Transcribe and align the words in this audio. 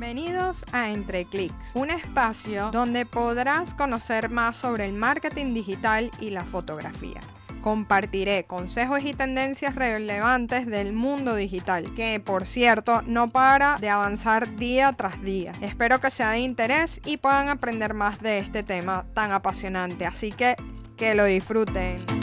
Bienvenidos 0.00 0.64
a 0.70 0.90
Entre 0.90 1.24
Clics, 1.24 1.74
un 1.74 1.90
espacio 1.90 2.70
donde 2.70 3.04
podrás 3.04 3.74
conocer 3.74 4.30
más 4.30 4.56
sobre 4.56 4.84
el 4.84 4.92
marketing 4.92 5.54
digital 5.54 6.12
y 6.20 6.30
la 6.30 6.44
fotografía. 6.44 7.20
Compartiré 7.62 8.44
consejos 8.44 9.02
y 9.02 9.12
tendencias 9.12 9.74
relevantes 9.74 10.66
del 10.66 10.92
mundo 10.92 11.34
digital, 11.34 11.92
que 11.94 12.20
por 12.20 12.46
cierto 12.46 13.02
no 13.08 13.26
para 13.26 13.76
de 13.80 13.90
avanzar 13.90 14.54
día 14.54 14.92
tras 14.92 15.20
día. 15.20 15.50
Espero 15.62 16.00
que 16.00 16.10
sea 16.10 16.30
de 16.30 16.38
interés 16.38 17.00
y 17.04 17.16
puedan 17.16 17.48
aprender 17.48 17.92
más 17.92 18.22
de 18.22 18.38
este 18.38 18.62
tema 18.62 19.04
tan 19.14 19.32
apasionante, 19.32 20.06
así 20.06 20.30
que 20.30 20.54
que 20.96 21.16
lo 21.16 21.24
disfruten. 21.24 22.17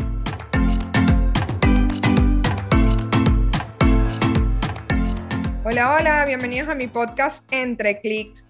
Hola, 5.67 5.95
hola, 5.95 6.25
bienvenidos 6.25 6.69
a 6.69 6.75
mi 6.75 6.85
podcast 6.85 7.51
Entre 7.51 7.99
Clics. 7.99 8.47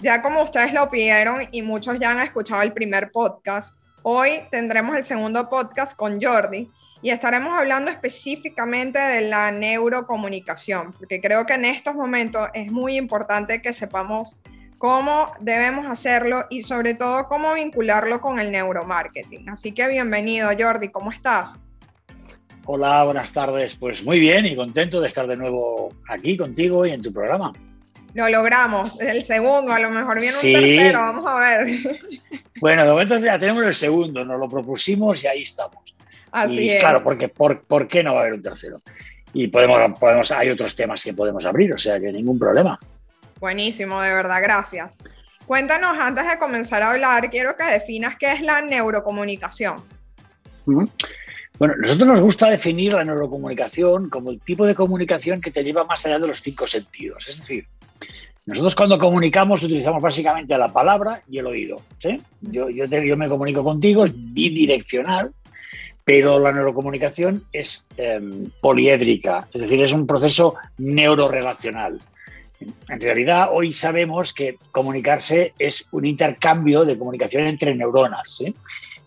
Ya 0.00 0.20
como 0.20 0.42
ustedes 0.42 0.72
lo 0.72 0.90
pidieron 0.90 1.42
y 1.52 1.62
muchos 1.62 1.96
ya 2.00 2.10
han 2.10 2.26
escuchado 2.26 2.62
el 2.62 2.72
primer 2.72 3.12
podcast, 3.12 3.80
hoy 4.02 4.40
tendremos 4.50 4.96
el 4.96 5.04
segundo 5.04 5.48
podcast 5.48 5.96
con 5.96 6.20
Jordi 6.20 6.68
y 7.02 7.10
estaremos 7.10 7.52
hablando 7.52 7.92
específicamente 7.92 8.98
de 8.98 9.20
la 9.28 9.52
neurocomunicación, 9.52 10.92
porque 10.94 11.20
creo 11.20 11.46
que 11.46 11.54
en 11.54 11.66
estos 11.66 11.94
momentos 11.94 12.48
es 12.52 12.72
muy 12.72 12.96
importante 12.96 13.62
que 13.62 13.72
sepamos 13.72 14.36
cómo 14.76 15.34
debemos 15.38 15.86
hacerlo 15.86 16.46
y 16.50 16.62
sobre 16.62 16.94
todo 16.94 17.28
cómo 17.28 17.54
vincularlo 17.54 18.20
con 18.20 18.40
el 18.40 18.50
neuromarketing. 18.50 19.50
Así 19.50 19.70
que 19.70 19.86
bienvenido 19.86 20.50
Jordi, 20.58 20.88
¿cómo 20.88 21.12
estás? 21.12 21.64
Hola, 22.68 23.04
buenas 23.04 23.32
tardes. 23.32 23.76
Pues 23.76 24.02
muy 24.02 24.18
bien 24.18 24.44
y 24.44 24.56
contento 24.56 25.00
de 25.00 25.06
estar 25.06 25.28
de 25.28 25.36
nuevo 25.36 25.88
aquí 26.08 26.36
contigo 26.36 26.84
y 26.84 26.90
en 26.90 27.00
tu 27.00 27.12
programa. 27.12 27.52
Lo 28.12 28.28
logramos, 28.28 29.00
el 29.00 29.22
segundo, 29.22 29.72
a 29.72 29.78
lo 29.78 29.88
mejor 29.90 30.18
viene 30.18 30.34
un 30.34 30.42
tercero, 30.42 30.98
vamos 30.98 31.24
a 31.26 31.38
ver. 31.38 31.68
Bueno, 32.60 32.84
de 32.84 32.90
momento 32.90 33.18
ya 33.18 33.38
tenemos 33.38 33.66
el 33.66 33.74
segundo, 33.74 34.24
nos 34.24 34.40
lo 34.40 34.48
propusimos 34.48 35.22
y 35.22 35.26
ahí 35.26 35.42
estamos. 35.42 35.94
Así 36.32 36.64
y 36.64 36.70
es. 36.70 36.76
claro, 36.76 37.04
porque 37.04 37.28
por, 37.28 37.60
¿por 37.62 37.86
qué 37.86 38.02
no 38.02 38.14
va 38.14 38.20
a 38.20 38.22
haber 38.22 38.32
un 38.32 38.42
tercero? 38.42 38.80
Y 39.34 39.48
podemos, 39.48 39.78
podemos, 40.00 40.32
hay 40.32 40.48
otros 40.48 40.74
temas 40.74 41.04
que 41.04 41.12
podemos 41.12 41.44
abrir, 41.44 41.74
o 41.74 41.78
sea 41.78 42.00
que 42.00 42.10
ningún 42.10 42.38
problema. 42.38 42.80
Buenísimo, 43.38 44.00
de 44.00 44.10
verdad, 44.10 44.40
gracias. 44.42 44.96
Cuéntanos, 45.44 45.98
antes 46.00 46.26
de 46.26 46.38
comenzar 46.38 46.82
a 46.82 46.92
hablar, 46.92 47.30
quiero 47.30 47.54
que 47.56 47.64
definas 47.64 48.16
qué 48.18 48.32
es 48.32 48.40
la 48.40 48.62
neurocomunicación. 48.62 49.84
Bueno, 51.58 51.74
nosotros 51.78 52.06
nos 52.06 52.20
gusta 52.20 52.50
definir 52.50 52.92
la 52.92 53.04
neurocomunicación 53.04 54.10
como 54.10 54.30
el 54.30 54.40
tipo 54.40 54.66
de 54.66 54.74
comunicación 54.74 55.40
que 55.40 55.50
te 55.50 55.64
lleva 55.64 55.84
más 55.84 56.04
allá 56.04 56.18
de 56.18 56.28
los 56.28 56.40
cinco 56.40 56.66
sentidos. 56.66 57.26
Es 57.28 57.40
decir, 57.40 57.66
nosotros 58.44 58.74
cuando 58.76 58.98
comunicamos 58.98 59.62
utilizamos 59.62 60.02
básicamente 60.02 60.56
la 60.56 60.72
palabra 60.72 61.22
y 61.28 61.38
el 61.38 61.46
oído. 61.46 61.82
Yo, 62.40 62.68
me 63.16 63.28
comunico 63.28 63.64
contigo, 63.64 64.04
es 64.04 64.12
bidireccional, 64.14 65.32
pero 66.04 66.38
la 66.38 66.52
neurocomunicación 66.52 67.42
es 67.52 67.86
eh, 67.96 68.20
poliédrica, 68.60 69.48
es 69.52 69.62
decir, 69.62 69.82
es 69.82 69.92
un 69.92 70.06
proceso 70.06 70.54
neurorelacional. 70.78 72.00
En 72.88 73.00
realidad, 73.00 73.48
hoy 73.52 73.72
sabemos 73.72 74.32
que 74.32 74.56
comunicarse 74.72 75.52
es 75.58 75.86
un 75.90 76.04
intercambio 76.04 76.84
de 76.84 76.96
comunicación 76.96 77.46
entre 77.46 77.74
neuronas. 77.74 78.42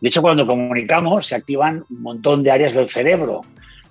De 0.02 0.08
hecho, 0.08 0.22
cuando 0.22 0.48
comunicamos 0.48 1.28
se 1.28 1.36
activan 1.36 1.84
un 1.90 2.02
montón 2.02 2.44
de 2.44 2.52
áreas 2.52 2.74
del 2.74 2.90
cerebro, 2.90 3.42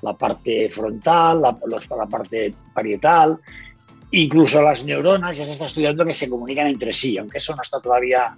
la 0.02 0.14
parte 0.14 0.70
frontal, 0.70 1.42
la, 1.42 1.58
la, 1.66 2.06
parte 2.06 2.54
parietal, 2.72 3.38
incluso 4.10 4.62
las 4.62 4.84
neuronas, 4.84 5.36
ya 5.36 5.44
se 5.44 5.52
está 5.52 5.66
estudiando 5.66 6.04
que 6.04 6.14
se 6.14 6.30
comunican 6.30 6.68
entre 6.68 6.92
sí, 6.92 7.18
aunque 7.18 7.38
eso 7.38 7.54
no 7.54 7.62
está 7.62 7.80
todavía 7.80 8.34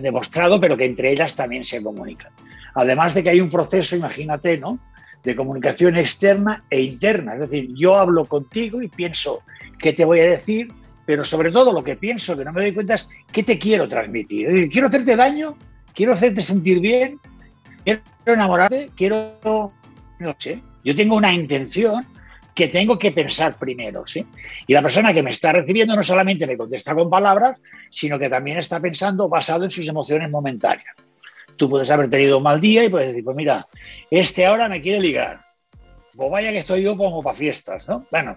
demostrado, 0.00 0.60
pero 0.60 0.76
que 0.76 0.84
entre 0.84 1.10
ellas 1.10 1.34
también 1.34 1.64
se 1.64 1.82
comunican. 1.82 2.32
Además 2.74 3.14
de 3.14 3.22
que 3.22 3.30
hay 3.30 3.40
un 3.40 3.50
proceso, 3.50 3.96
imagínate, 3.96 4.58
¿no? 4.58 4.78
de 5.24 5.34
comunicación 5.34 5.96
externa 5.96 6.64
e 6.70 6.82
interna. 6.82 7.34
Es 7.34 7.40
decir, 7.40 7.70
yo 7.74 7.96
hablo 7.96 8.26
contigo 8.26 8.82
y 8.82 8.88
pienso 8.88 9.42
qué 9.78 9.92
te 9.92 10.04
voy 10.04 10.20
a 10.20 10.30
decir, 10.30 10.68
pero 11.06 11.24
sobre 11.24 11.50
todo 11.50 11.72
lo 11.72 11.82
que 11.82 11.96
pienso, 11.96 12.36
que 12.36 12.44
no 12.44 12.52
me 12.52 12.60
doy 12.60 12.74
cuenta, 12.74 12.94
es 12.94 13.08
qué 13.32 13.42
te 13.42 13.58
quiero 13.58 13.88
transmitir. 13.88 14.48
Es 14.48 14.54
decir, 14.54 14.70
quiero 14.70 14.88
hacerte 14.88 15.16
daño 15.16 15.56
quiero 15.94 16.12
hacerte 16.12 16.42
sentir 16.42 16.80
bien, 16.80 17.20
quiero 17.84 18.02
enamorarte, 18.26 18.90
quiero, 18.96 19.72
no 20.18 20.34
sé, 20.38 20.60
yo 20.84 20.94
tengo 20.94 21.16
una 21.16 21.32
intención 21.32 22.06
que 22.54 22.68
tengo 22.68 22.98
que 22.98 23.10
pensar 23.10 23.56
primero, 23.56 24.06
¿sí? 24.06 24.24
Y 24.66 24.72
la 24.72 24.82
persona 24.82 25.12
que 25.12 25.22
me 25.22 25.30
está 25.30 25.52
recibiendo 25.52 25.96
no 25.96 26.04
solamente 26.04 26.46
me 26.46 26.56
contesta 26.56 26.94
con 26.94 27.10
palabras, 27.10 27.58
sino 27.90 28.18
que 28.18 28.30
también 28.30 28.58
está 28.58 28.80
pensando 28.80 29.28
basado 29.28 29.64
en 29.64 29.70
sus 29.70 29.88
emociones 29.88 30.30
momentáneas. 30.30 30.94
Tú 31.56 31.68
puedes 31.68 31.90
haber 31.90 32.08
tenido 32.08 32.38
un 32.38 32.44
mal 32.44 32.60
día 32.60 32.84
y 32.84 32.88
puedes 32.88 33.08
decir, 33.08 33.24
pues 33.24 33.36
mira, 33.36 33.66
este 34.10 34.46
ahora 34.46 34.68
me 34.68 34.80
quiere 34.80 35.00
ligar. 35.00 35.44
Pues 36.14 36.30
vaya 36.30 36.52
que 36.52 36.58
estoy 36.58 36.82
yo 36.82 36.96
como 36.96 37.22
para 37.22 37.36
fiestas, 37.36 37.88
¿no? 37.88 38.06
Bueno, 38.10 38.36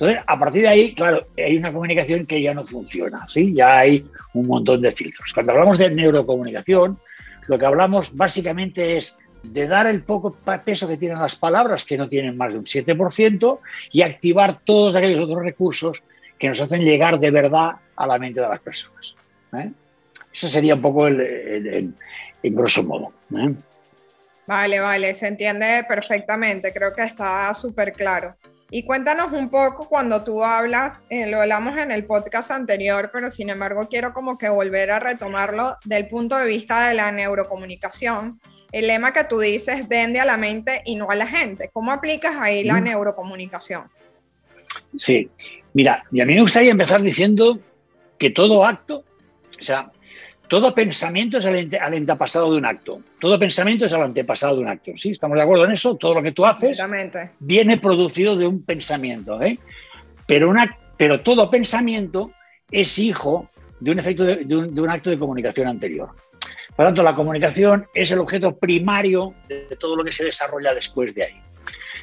entonces, 0.00 0.24
a 0.26 0.38
partir 0.38 0.62
de 0.62 0.68
ahí, 0.68 0.94
claro, 0.94 1.26
hay 1.36 1.58
una 1.58 1.74
comunicación 1.74 2.24
que 2.24 2.40
ya 2.40 2.54
no 2.54 2.64
funciona, 2.64 3.28
¿sí? 3.28 3.52
Ya 3.52 3.80
hay 3.80 4.06
un 4.32 4.46
montón 4.46 4.80
de 4.80 4.92
filtros. 4.92 5.30
Cuando 5.34 5.52
hablamos 5.52 5.76
de 5.76 5.90
neurocomunicación, 5.90 6.98
lo 7.46 7.58
que 7.58 7.66
hablamos 7.66 8.16
básicamente 8.16 8.96
es 8.96 9.18
de 9.42 9.68
dar 9.68 9.86
el 9.86 10.02
poco 10.02 10.34
peso 10.64 10.88
que 10.88 10.96
tienen 10.96 11.18
las 11.18 11.36
palabras, 11.36 11.84
que 11.84 11.98
no 11.98 12.08
tienen 12.08 12.34
más 12.34 12.54
de 12.54 12.60
un 12.60 12.64
7%, 12.64 13.58
y 13.92 14.00
activar 14.00 14.60
todos 14.64 14.96
aquellos 14.96 15.22
otros 15.22 15.42
recursos 15.42 16.02
que 16.38 16.48
nos 16.48 16.62
hacen 16.62 16.80
llegar 16.80 17.20
de 17.20 17.30
verdad 17.30 17.72
a 17.94 18.06
la 18.06 18.18
mente 18.18 18.40
de 18.40 18.48
las 18.48 18.60
personas. 18.60 19.14
¿eh? 19.52 19.70
Eso 20.32 20.48
sería 20.48 20.76
un 20.76 20.80
poco 20.80 21.08
el, 21.08 21.94
grosso 22.42 22.82
modo. 22.84 23.12
¿eh? 23.36 23.52
Vale, 24.46 24.80
vale, 24.80 25.12
se 25.12 25.28
entiende 25.28 25.84
perfectamente, 25.86 26.72
creo 26.72 26.94
que 26.94 27.02
está 27.02 27.52
súper 27.52 27.92
claro. 27.92 28.34
Y 28.72 28.84
cuéntanos 28.84 29.32
un 29.32 29.50
poco 29.50 29.88
cuando 29.88 30.22
tú 30.22 30.44
hablas, 30.44 31.02
eh, 31.10 31.28
lo 31.28 31.40
hablamos 31.40 31.76
en 31.76 31.90
el 31.90 32.04
podcast 32.04 32.52
anterior, 32.52 33.10
pero 33.12 33.28
sin 33.28 33.50
embargo 33.50 33.88
quiero 33.88 34.12
como 34.12 34.38
que 34.38 34.48
volver 34.48 34.92
a 34.92 35.00
retomarlo 35.00 35.76
del 35.84 36.06
punto 36.06 36.36
de 36.36 36.46
vista 36.46 36.88
de 36.88 36.94
la 36.94 37.10
neurocomunicación. 37.10 38.40
El 38.70 38.86
lema 38.86 39.12
que 39.12 39.24
tú 39.24 39.40
dices, 39.40 39.88
vende 39.88 40.20
a 40.20 40.24
la 40.24 40.36
mente 40.36 40.82
y 40.84 40.94
no 40.94 41.10
a 41.10 41.16
la 41.16 41.26
gente. 41.26 41.70
¿Cómo 41.72 41.90
aplicas 41.90 42.36
ahí 42.38 42.62
la 42.62 42.80
neurocomunicación? 42.80 43.90
Sí, 44.94 45.28
mira, 45.72 46.04
y 46.12 46.20
a 46.20 46.24
mí 46.24 46.34
me 46.34 46.42
gustaría 46.42 46.70
empezar 46.70 47.02
diciendo 47.02 47.58
que 48.18 48.30
todo 48.30 48.64
acto, 48.64 49.02
o 49.58 49.62
sea, 49.62 49.90
todo 50.50 50.74
pensamiento 50.74 51.38
es 51.38 51.46
al 51.46 51.94
antepasado 51.94 52.50
de 52.50 52.58
un 52.58 52.66
acto. 52.66 53.00
Todo 53.20 53.38
pensamiento 53.38 53.84
es 53.86 53.92
el 53.92 54.02
antepasado 54.02 54.56
de 54.56 54.62
un 54.62 54.68
acto. 54.68 54.90
¿Sí? 54.96 55.12
¿Estamos 55.12 55.36
de 55.36 55.42
acuerdo 55.44 55.64
en 55.64 55.70
eso? 55.70 55.94
Todo 55.94 56.12
lo 56.12 56.22
que 56.24 56.32
tú 56.32 56.44
haces 56.44 56.82
viene 57.38 57.78
producido 57.78 58.34
de 58.34 58.48
un 58.48 58.64
pensamiento. 58.64 59.40
¿eh? 59.40 59.60
Pero, 60.26 60.50
una, 60.50 60.76
pero 60.96 61.20
todo 61.20 61.48
pensamiento 61.48 62.32
es 62.68 62.98
hijo 62.98 63.48
de 63.78 63.92
un, 63.92 64.00
efecto 64.00 64.24
de, 64.24 64.44
de, 64.44 64.56
un, 64.56 64.74
de 64.74 64.80
un 64.80 64.90
acto 64.90 65.08
de 65.08 65.18
comunicación 65.18 65.68
anterior. 65.68 66.08
Por 66.74 66.84
lo 66.84 66.88
tanto, 66.88 67.04
la 67.04 67.14
comunicación 67.14 67.86
es 67.94 68.10
el 68.10 68.18
objeto 68.18 68.58
primario 68.58 69.32
de 69.46 69.76
todo 69.78 69.94
lo 69.94 70.02
que 70.02 70.10
se 70.10 70.24
desarrolla 70.24 70.74
después 70.74 71.14
de 71.14 71.22
ahí. 71.22 71.40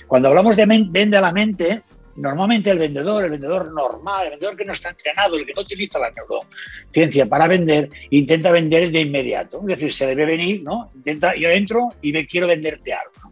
Cuando 0.08 0.30
hablamos 0.30 0.56
de 0.56 0.66
vende 0.90 1.18
a 1.18 1.22
la 1.22 1.34
mente, 1.34 1.84
normalmente 2.18 2.72
el 2.72 2.80
vendedor, 2.80 3.24
el 3.24 3.32
vendedor 3.32 3.72
normal, 3.72 4.26
el 4.26 4.32
vendedor 4.32 4.58
que 4.58 4.66
no 4.66 4.74
está 4.74 4.90
entrenado, 4.90 5.38
el 5.38 5.46
que 5.46 5.54
no 5.54 5.62
utiliza 5.62 6.00
la 6.00 6.12
neurociencia 6.12 7.28
para 7.28 7.48
vender, 7.48 7.90
intenta 8.10 8.52
vender 8.52 8.92
de 8.92 9.02
inmediato. 9.02 9.62
Es 9.62 9.80
decir, 9.80 9.94
se 9.94 10.08
debe 10.08 10.26
venir, 10.26 10.64
¿no? 10.64 10.92
Intenta, 10.96 11.36
yo 11.36 11.50
entro 11.50 11.90
y 12.02 12.12
me 12.12 12.26
quiero 12.26 12.48
venderte 12.48 12.94
algo. 12.94 13.32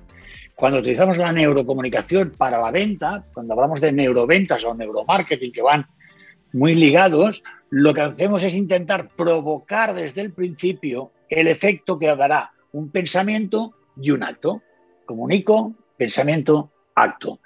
Cuando 0.56 0.80
utilizamos 0.80 1.18
la 1.18 1.34
neurocomunicación 1.34 2.32
para 2.38 2.60
la 2.60 2.72
venta, 2.72 3.22
cuando 3.34 3.54
hablamos 3.54 3.82
de 3.82 3.92
neuroventas 3.92 4.64
o 4.64 4.74
neuromarketing 4.74 5.52
que 5.52 5.62
van 5.62 5.86
muy 6.54 6.76
ligados, 6.76 7.44
lo 7.70 7.94
que 7.94 8.02
hacemos 8.02 8.44
es 8.44 8.56
intentar 8.56 9.10
provocar 9.10 9.94
desde 9.94 10.22
el 10.22 10.32
principio 10.32 11.12
el 11.28 11.48
efecto 11.48 12.00
que 12.00 12.08
dará 12.16 12.52
un 12.72 12.90
pensamiento 12.90 13.74
y 14.00 14.12
un 14.12 14.24
acto. 14.24 14.62
Comunico, 15.06 15.74
pensamiento, 15.98 16.72
acto. 16.94 17.40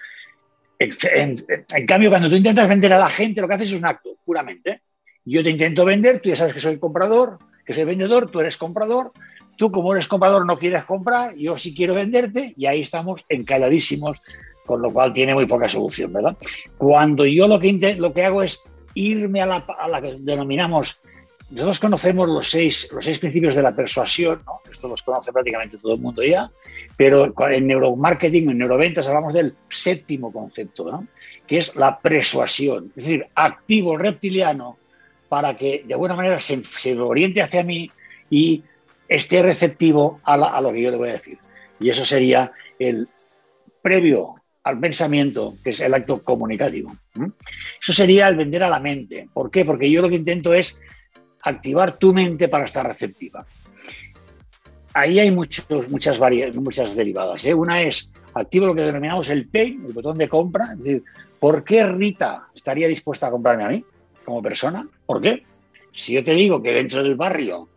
En, 0.79 1.85
cambio, 1.85 2.09
cuando 2.09 2.29
tú 2.29 2.35
intentas 2.35 2.67
vender 2.69 2.93
a 2.93 2.99
la 2.99 3.09
gente, 3.09 3.41
lo 3.41 3.47
que 3.47 3.55
haces 3.55 3.71
es 3.71 3.77
un 3.77 3.85
acto, 3.85 4.17
puramente. 4.25 4.81
Yo 5.25 5.43
te 5.43 5.49
intento 5.49 5.83
vender, 5.83 6.21
tú 6.21 6.29
ya 6.29 6.37
sabes 6.37 6.53
que 6.53 6.61
soy 6.61 6.79
comprador, 6.79 7.37
que 7.65 7.73
soy 7.73 7.83
vendedor, 7.83 8.31
tú 8.31 8.39
eres 8.39 8.57
comprador, 8.57 9.11
tú 9.57 9.71
como 9.71 9.93
eres 9.93 10.07
comprador 10.07 10.45
no 10.45 10.57
quieres 10.57 10.85
comprar, 10.85 11.35
yo 11.35 11.57
sí 11.57 11.75
quiero 11.75 11.93
venderte 11.93 12.53
y 12.55 12.65
ahí 12.65 12.81
estamos 12.81 13.25
encalladísimos, 13.27 14.17
con 14.65 14.81
lo 14.81 14.91
cual 14.91 15.11
tiene 15.11 15.35
muy 15.35 15.45
poca 15.45 15.67
solución, 15.67 16.13
¿verdad? 16.13 16.37
Cuando 16.77 17.25
yo 17.25 17.47
lo 17.47 17.59
que, 17.59 17.95
lo 17.95 18.13
que 18.13 18.23
hago 18.23 18.41
es 18.41 18.63
irme 18.93 19.41
a 19.41 19.45
la, 19.45 19.65
a 19.77 19.87
la 19.89 20.01
que 20.01 20.15
denominamos 20.19 20.97
nosotros 21.51 21.79
conocemos 21.79 22.29
los 22.29 22.49
seis, 22.49 22.89
los 22.91 23.03
seis 23.03 23.17
principios 23.19 23.55
de 23.55 23.63
la 23.63 23.75
persuasión, 23.75 24.41
¿no? 24.45 24.61
esto 24.71 24.87
los 24.87 25.01
conoce 25.01 25.31
prácticamente 25.31 25.77
todo 25.77 25.95
el 25.95 25.99
mundo 25.99 26.23
ya, 26.23 26.51
pero 26.95 27.33
en 27.49 27.67
neuromarketing, 27.67 28.49
en 28.49 28.57
neuroventas, 28.59 29.07
hablamos 29.07 29.33
del 29.33 29.55
séptimo 29.69 30.31
concepto, 30.31 31.05
que 31.47 31.57
es 31.57 31.75
la 31.75 31.99
persuasión, 31.99 32.91
es 32.95 33.05
decir, 33.05 33.27
activo 33.33 33.97
reptiliano 33.97 34.77
para 35.27 35.55
que 35.55 35.83
de 35.85 35.93
alguna 35.93 36.15
manera 36.15 36.39
se, 36.39 36.61
oriente 36.99 37.41
hacia 37.41 37.63
mí 37.63 37.89
y 38.29 38.63
esté 39.07 39.41
receptivo 39.41 40.19
a, 40.23 40.33
a 40.33 40.61
lo 40.61 40.71
que 40.71 40.81
yo 40.81 40.91
le 40.91 40.97
voy 40.97 41.09
a 41.09 41.13
decir. 41.13 41.37
Y 41.79 41.89
eso 41.89 42.03
sería 42.03 42.51
el 42.77 43.07
previo 43.81 44.35
al 44.63 44.79
pensamiento, 44.79 45.55
que 45.63 45.71
es 45.71 45.79
el 45.81 45.93
acto 45.93 46.23
comunicativo. 46.23 46.95
Eso 47.81 47.93
sería 47.93 48.27
el 48.27 48.35
vender 48.35 48.63
a 48.63 48.69
la 48.69 48.79
mente. 48.79 49.29
¿Por 49.33 49.49
qué? 49.49 49.65
Porque 49.65 49.89
yo 49.89 50.01
lo 50.01 50.09
que 50.09 50.15
intento 50.15 50.53
es 50.53 50.79
activar 51.43 51.97
tu 51.97 52.13
mente 52.13 52.47
para 52.47 52.65
estar 52.65 52.85
receptiva. 52.87 53.45
Ahí 54.93 55.19
hay 55.19 55.31
muchos, 55.31 55.65
muchas, 55.89 56.19
muchas 56.55 56.95
derivadas. 56.95 57.45
¿eh? 57.45 57.53
Una 57.53 57.81
es 57.81 58.09
activo 58.33 58.67
lo 58.67 58.75
que 58.75 58.83
denominamos 58.83 59.29
el 59.29 59.47
pay, 59.47 59.79
el 59.85 59.93
botón 59.93 60.17
de 60.17 60.27
compra. 60.27 60.73
Es 60.73 60.83
decir, 60.83 61.03
¿por 61.39 61.63
qué 61.63 61.85
Rita 61.85 62.47
estaría 62.55 62.87
dispuesta 62.87 63.27
a 63.27 63.31
comprarme 63.31 63.63
a 63.63 63.69
mí 63.69 63.85
como 64.25 64.41
persona? 64.41 64.87
¿Por 65.05 65.21
qué? 65.21 65.43
Si 65.93 66.13
yo 66.13 66.23
te 66.23 66.31
digo 66.31 66.61
que 66.61 66.71
dentro 66.71 67.03
del 67.03 67.15
barrio 67.15 67.69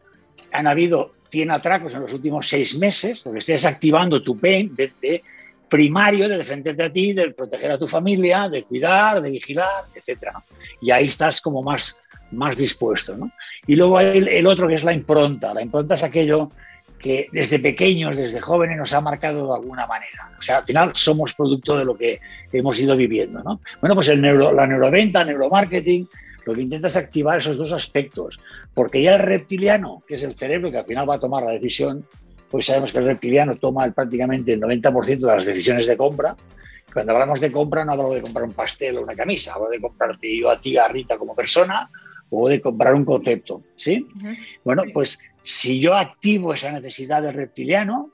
han 0.52 0.66
habido 0.66 1.12
100 1.30 1.50
atracos 1.50 1.94
en 1.94 2.00
los 2.00 2.12
últimos 2.12 2.46
seis 2.46 2.78
meses, 2.78 3.22
porque 3.22 3.38
estés 3.38 3.64
activando 3.64 4.22
tu 4.22 4.36
pain 4.36 4.74
de, 4.76 5.22
primario 5.68 6.28
de 6.28 6.36
defenderte 6.36 6.82
a 6.82 6.92
ti, 6.92 7.14
de 7.14 7.30
proteger 7.30 7.70
a 7.70 7.78
tu 7.78 7.88
familia, 7.88 8.48
de 8.50 8.64
cuidar, 8.64 9.22
de 9.22 9.30
vigilar, 9.30 9.86
etc. 9.94 10.24
Y 10.82 10.90
ahí 10.90 11.06
estás 11.06 11.40
como 11.40 11.62
más, 11.62 12.01
más 12.32 12.56
dispuesto. 12.56 13.16
¿no? 13.16 13.30
Y 13.66 13.76
luego 13.76 13.98
hay 13.98 14.18
el, 14.18 14.46
otro 14.46 14.68
que 14.68 14.74
es 14.74 14.84
la 14.84 14.92
impronta. 14.92 15.54
La 15.54 15.62
impronta 15.62 15.94
es 15.94 16.02
aquello 16.02 16.50
que 16.98 17.28
desde 17.32 17.58
pequeños, 17.58 18.16
desde 18.16 18.40
jóvenes, 18.40 18.76
nos 18.76 18.92
ha 18.94 19.00
marcado 19.00 19.48
de 19.48 19.54
alguna 19.54 19.86
manera. 19.86 20.30
O 20.38 20.42
sea, 20.42 20.58
al 20.58 20.64
final 20.64 20.92
somos 20.94 21.34
producto 21.34 21.76
de 21.76 21.84
lo 21.84 21.96
que 21.96 22.20
hemos 22.52 22.80
ido 22.80 22.96
viviendo. 22.96 23.42
¿no? 23.42 23.60
Bueno, 23.80 23.94
pues 23.94 24.08
el 24.08 24.20
neuro, 24.20 24.52
la 24.52 24.66
neuroventa, 24.66 25.24
neuromarketing, 25.24 26.08
lo 26.44 26.54
que 26.54 26.62
intenta 26.62 26.88
es 26.88 26.96
activar 26.96 27.38
esos 27.38 27.56
dos 27.56 27.72
aspectos, 27.72 28.40
porque 28.74 29.02
ya 29.02 29.16
el 29.16 29.22
reptiliano, 29.22 30.02
que 30.06 30.14
es 30.14 30.22
el 30.22 30.34
cerebro 30.34 30.70
que 30.70 30.78
al 30.78 30.84
final 30.84 31.08
va 31.08 31.16
a 31.16 31.20
tomar 31.20 31.44
la 31.44 31.52
decisión, 31.52 32.04
pues 32.50 32.66
sabemos 32.66 32.92
que 32.92 32.98
el 32.98 33.06
reptiliano 33.06 33.56
toma 33.56 33.90
prácticamente 33.92 34.52
el 34.52 34.60
90% 34.60 35.18
de 35.20 35.26
las 35.26 35.46
decisiones 35.46 35.86
de 35.86 35.96
compra. 35.96 36.36
Cuando 36.92 37.12
hablamos 37.12 37.40
de 37.40 37.50
compra 37.50 37.84
no 37.84 37.92
hablo 37.92 38.12
de 38.12 38.20
comprar 38.20 38.44
un 38.44 38.52
pastel 38.52 38.98
o 38.98 39.02
una 39.02 39.14
camisa, 39.14 39.54
hablo 39.54 39.70
de 39.70 39.80
comprarte 39.80 40.38
yo 40.38 40.50
a 40.50 40.60
ti, 40.60 40.76
a 40.76 40.86
Rita 40.88 41.16
como 41.16 41.34
persona, 41.34 41.88
o 42.34 42.48
de 42.48 42.60
comprar 42.60 42.94
un 42.94 43.04
concepto, 43.04 43.62
¿sí? 43.76 44.08
Bueno, 44.64 44.84
pues 44.92 45.18
si 45.42 45.78
yo 45.78 45.94
activo 45.94 46.54
esa 46.54 46.72
necesidad 46.72 47.22
del 47.22 47.34
reptiliano, 47.34 48.10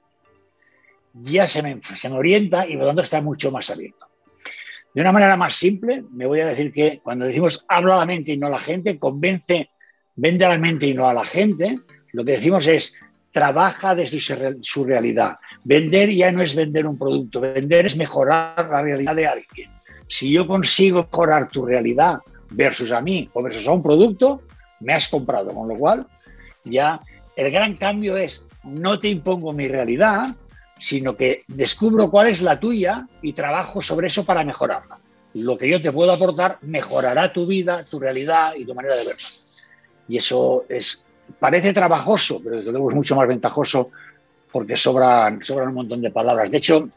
ya 1.14 1.46
se 1.46 1.62
me, 1.62 1.80
se 1.96 2.08
me 2.08 2.16
orienta 2.16 2.66
y 2.66 2.72
por 2.72 2.80
lo 2.80 2.86
tanto 2.88 3.02
está 3.02 3.20
mucho 3.20 3.52
más 3.52 3.70
abierto. 3.70 4.06
De 4.92 5.02
una 5.02 5.12
manera 5.12 5.36
más 5.36 5.54
simple, 5.54 6.02
me 6.10 6.26
voy 6.26 6.40
a 6.40 6.48
decir 6.48 6.72
que 6.72 7.00
cuando 7.02 7.26
decimos 7.26 7.64
habla 7.68 7.94
a 7.94 7.98
la 7.98 8.06
mente 8.06 8.32
y 8.32 8.36
no 8.36 8.48
a 8.48 8.50
la 8.50 8.58
gente, 8.58 8.98
convence, 8.98 9.70
vende 10.16 10.44
a 10.44 10.48
la 10.48 10.58
mente 10.58 10.88
y 10.88 10.94
no 10.94 11.08
a 11.08 11.14
la 11.14 11.24
gente, 11.24 11.78
lo 12.12 12.24
que 12.24 12.32
decimos 12.32 12.66
es 12.66 12.94
trabaja 13.30 13.94
desde 13.94 14.18
su 14.62 14.84
realidad. 14.84 15.36
Vender 15.62 16.10
ya 16.10 16.32
no 16.32 16.42
es 16.42 16.56
vender 16.56 16.88
un 16.88 16.98
producto, 16.98 17.40
vender 17.40 17.86
es 17.86 17.96
mejorar 17.96 18.68
la 18.68 18.82
realidad 18.82 19.14
de 19.14 19.28
alguien. 19.28 19.70
Si 20.08 20.32
yo 20.32 20.46
consigo 20.46 21.04
mejorar 21.04 21.48
tu 21.48 21.64
realidad 21.64 22.18
versus 22.50 22.92
a 22.92 23.00
mí 23.00 23.28
o 23.32 23.42
versus 23.42 23.66
a 23.66 23.72
un 23.72 23.82
producto, 23.82 24.42
me 24.80 24.94
has 24.94 25.08
comprado. 25.08 25.52
Con 25.52 25.68
lo 25.68 25.76
cual, 25.76 26.06
ya 26.64 27.00
el 27.36 27.50
gran 27.50 27.76
cambio 27.76 28.16
es 28.16 28.46
no 28.64 28.98
te 28.98 29.08
impongo 29.08 29.52
mi 29.52 29.68
realidad, 29.68 30.34
sino 30.78 31.16
que 31.16 31.44
descubro 31.48 32.10
cuál 32.10 32.28
es 32.28 32.42
la 32.42 32.58
tuya 32.60 33.06
y 33.22 33.32
trabajo 33.32 33.82
sobre 33.82 34.08
eso 34.08 34.24
para 34.24 34.44
mejorarla. 34.44 34.98
Lo 35.34 35.56
que 35.58 35.68
yo 35.68 35.80
te 35.80 35.92
puedo 35.92 36.12
aportar 36.12 36.58
mejorará 36.62 37.32
tu 37.32 37.46
vida, 37.46 37.84
tu 37.88 37.98
realidad 37.98 38.54
y 38.56 38.64
tu 38.64 38.74
manera 38.74 38.96
de 38.96 39.04
verla. 39.04 39.28
Y 40.08 40.16
eso 40.16 40.64
es 40.68 41.04
parece 41.38 41.72
trabajoso, 41.72 42.40
pero 42.42 42.56
desde 42.56 42.72
luego 42.72 42.90
es 42.90 42.96
mucho 42.96 43.16
más 43.16 43.28
ventajoso 43.28 43.90
porque 44.50 44.76
sobran, 44.76 45.42
sobran 45.42 45.68
un 45.68 45.74
montón 45.74 46.00
de 46.00 46.10
palabras. 46.10 46.50
De 46.50 46.58
hecho, 46.58 46.88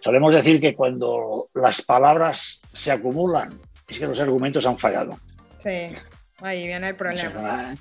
solemos 0.00 0.32
decir 0.32 0.60
que 0.60 0.74
cuando 0.74 1.48
las 1.54 1.82
palabras 1.82 2.60
se 2.72 2.90
acumulan, 2.90 3.58
es 3.90 3.98
que 3.98 4.06
los 4.06 4.20
argumentos 4.20 4.66
han 4.66 4.78
fallado. 4.78 5.18
Sí, 5.58 5.92
ahí 6.40 6.66
viene 6.66 6.88
el 6.88 6.96
problema. 6.96 7.74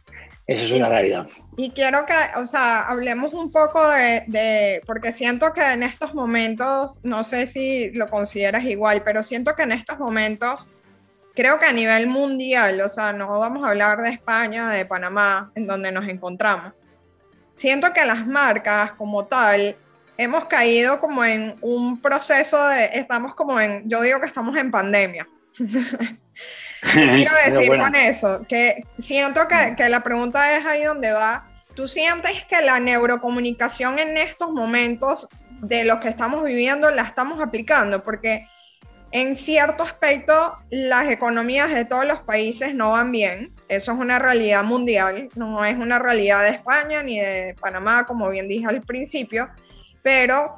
Eso 0.47 0.65
es 0.65 0.71
una, 0.71 0.89
realidad. 0.89 1.27
Y 1.57 1.69
quiero 1.69 2.07
que, 2.07 2.15
o 2.35 2.43
sea, 2.43 2.81
hablemos 2.81 3.35
un 3.35 3.51
poco 3.51 3.87
de, 3.87 4.23
de, 4.25 4.81
porque 4.87 5.13
siento 5.13 5.53
que 5.53 5.61
en 5.61 5.83
estos 5.83 6.15
momentos, 6.15 6.99
no 7.03 7.23
sé 7.23 7.45
si 7.45 7.91
lo 7.91 8.07
consideras 8.07 8.63
igual, 8.63 9.03
pero 9.03 9.21
siento 9.21 9.55
que 9.55 9.61
en 9.61 9.73
estos 9.73 9.99
momentos 9.99 10.67
creo 11.35 11.59
que 11.59 11.67
a 11.67 11.71
nivel 11.71 12.07
mundial, 12.07 12.81
o 12.81 12.89
sea, 12.89 13.13
no 13.13 13.39
vamos 13.39 13.63
a 13.63 13.69
hablar 13.69 14.01
de 14.01 14.09
España, 14.09 14.71
de 14.71 14.85
Panamá, 14.85 15.51
en 15.53 15.67
donde 15.67 15.91
nos 15.91 16.07
encontramos. 16.09 16.73
Siento 17.55 17.93
que 17.93 18.05
las 18.05 18.25
marcas 18.25 18.93
como 18.93 19.25
tal 19.25 19.75
hemos 20.17 20.45
caído 20.47 20.99
como 20.99 21.23
en 21.23 21.55
un 21.61 22.01
proceso 22.01 22.67
de, 22.67 22.89
estamos 22.93 23.35
como 23.35 23.59
en, 23.59 23.89
yo 23.89 24.01
digo 24.01 24.19
que 24.19 24.25
estamos 24.25 24.57
en 24.57 24.71
pandemia. 24.71 25.27
Quiero 25.55 27.31
decir 27.45 27.77
con 27.77 27.95
eso, 27.95 28.45
que 28.47 28.83
siento 28.97 29.47
que, 29.47 29.75
que 29.75 29.89
la 29.89 30.01
pregunta 30.01 30.57
es 30.57 30.65
ahí 30.65 30.83
donde 30.83 31.11
va. 31.11 31.47
¿Tú 31.75 31.87
sientes 31.87 32.43
que 32.45 32.61
la 32.61 32.79
neurocomunicación 32.79 33.99
en 33.99 34.17
estos 34.17 34.51
momentos 34.51 35.27
de 35.61 35.85
los 35.85 35.99
que 35.99 36.09
estamos 36.09 36.43
viviendo 36.43 36.89
la 36.91 37.03
estamos 37.03 37.39
aplicando? 37.39 38.03
Porque 38.03 38.45
en 39.11 39.35
cierto 39.35 39.83
aspecto, 39.83 40.57
las 40.69 41.09
economías 41.09 41.73
de 41.73 41.85
todos 41.85 42.05
los 42.05 42.19
países 42.19 42.75
no 42.75 42.91
van 42.91 43.11
bien. 43.11 43.53
Eso 43.67 43.91
es 43.91 43.97
una 43.97 44.19
realidad 44.19 44.63
mundial, 44.63 45.29
no 45.35 45.65
es 45.65 45.75
una 45.77 45.97
realidad 45.99 46.43
de 46.43 46.49
España 46.49 47.01
ni 47.01 47.19
de 47.19 47.55
Panamá, 47.59 48.05
como 48.05 48.29
bien 48.29 48.47
dije 48.47 48.67
al 48.67 48.81
principio, 48.81 49.49
pero 50.03 50.57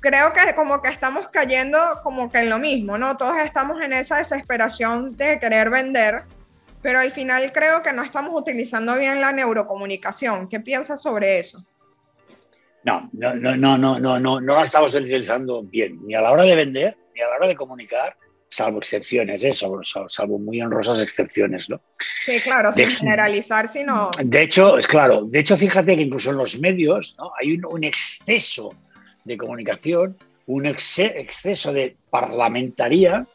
creo 0.00 0.32
que 0.32 0.54
como 0.54 0.82
que 0.82 0.88
estamos 0.88 1.28
cayendo 1.28 1.78
como 2.02 2.30
que 2.30 2.38
en 2.38 2.50
lo 2.50 2.58
mismo, 2.58 2.98
¿no? 2.98 3.16
Todos 3.16 3.36
estamos 3.38 3.80
en 3.82 3.92
esa 3.92 4.16
desesperación 4.16 5.16
de 5.16 5.38
querer 5.38 5.70
vender, 5.70 6.22
pero 6.82 6.98
al 6.98 7.10
final 7.10 7.52
creo 7.52 7.82
que 7.82 7.92
no 7.92 8.02
estamos 8.02 8.32
utilizando 8.34 8.96
bien 8.96 9.20
la 9.20 9.32
neurocomunicación. 9.32 10.48
¿Qué 10.48 10.60
piensas 10.60 11.02
sobre 11.02 11.38
eso? 11.38 11.58
No, 12.82 13.10
no, 13.12 13.34
no, 13.34 13.56
no, 13.56 13.76
no, 13.76 13.98
no, 13.98 14.18
no, 14.18 14.40
no 14.40 14.54
la 14.54 14.64
estamos 14.64 14.94
utilizando 14.94 15.62
bien, 15.62 15.98
ni 16.06 16.14
a 16.14 16.22
la 16.22 16.32
hora 16.32 16.44
de 16.44 16.56
vender, 16.56 16.96
a 17.22 17.30
la 17.30 17.36
hora 17.36 17.48
de 17.48 17.56
comunicar, 17.56 18.16
salvo 18.48 18.78
excepciones, 18.78 19.44
¿eh? 19.44 19.52
salvo, 19.52 20.38
muy 20.38 20.60
honrosas 20.60 21.00
excepciones, 21.00 21.68
¿no? 21.70 21.80
Sí, 22.26 22.40
claro, 22.40 22.72
sin 22.72 22.90
generalizar, 22.90 23.68
sino... 23.68 24.10
De 24.24 24.42
hecho, 24.42 24.76
es 24.78 24.86
claro, 24.86 25.24
de 25.24 25.38
hecho, 25.38 25.56
fíjate 25.56 25.96
que 25.96 26.02
incluso 26.02 26.30
en 26.30 26.38
los 26.38 26.58
medios 26.58 27.14
¿no? 27.18 27.32
hay 27.40 27.60
un, 27.62 27.84
exceso 27.84 28.74
de 29.24 29.36
comunicación, 29.36 30.16
un 30.46 30.66
exceso 30.66 31.72
de 31.72 31.96
parlamentaría 32.10 33.26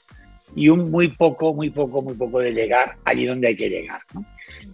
y 0.56 0.70
un 0.70 0.92
muy 0.92 1.10
poco, 1.10 1.54
muy 1.54 1.70
poco, 1.70 2.02
muy 2.02 2.14
poco 2.16 2.40
de 2.40 2.52
llegar 2.52 2.96
allí 3.06 3.26
donde 3.26 3.48
hay 3.48 3.56
que 3.56 3.70
llegar, 3.70 4.02
¿no? 4.14 4.26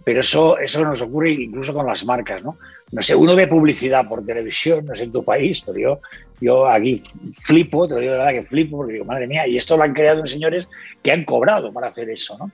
Pero 0.04 0.20
eso, 0.20 0.58
eso 0.58 0.84
nos 0.84 1.00
ocurre 1.02 1.30
incluso 1.30 1.72
con 1.72 1.86
las 1.86 2.04
marcas, 2.04 2.42
¿no? 2.42 2.56
No 2.90 3.02
sé, 3.02 3.14
uno 3.14 3.34
ve 3.34 3.46
publicidad 3.46 4.08
por 4.08 4.24
televisión, 4.24 4.84
no 4.84 4.94
sé 4.94 5.04
en 5.04 5.12
tu 5.12 5.24
país, 5.24 5.62
pero 5.62 5.78
yo, 5.78 6.00
yo 6.40 6.66
aquí 6.66 7.02
flipo, 7.42 7.86
te 7.86 7.94
lo 7.94 8.00
digo 8.00 8.12
de 8.12 8.18
verdad 8.18 8.32
que 8.32 8.46
flipo, 8.46 8.76
porque 8.78 8.94
digo, 8.94 9.04
madre 9.04 9.26
mía, 9.26 9.46
y 9.46 9.56
esto 9.56 9.76
lo 9.76 9.84
han 9.84 9.94
creado 9.94 10.18
unos 10.18 10.32
señores 10.32 10.68
que 11.02 11.12
han 11.12 11.24
cobrado 11.24 11.72
para 11.72 11.88
hacer 11.88 12.10
eso, 12.10 12.36
¿no? 12.38 12.50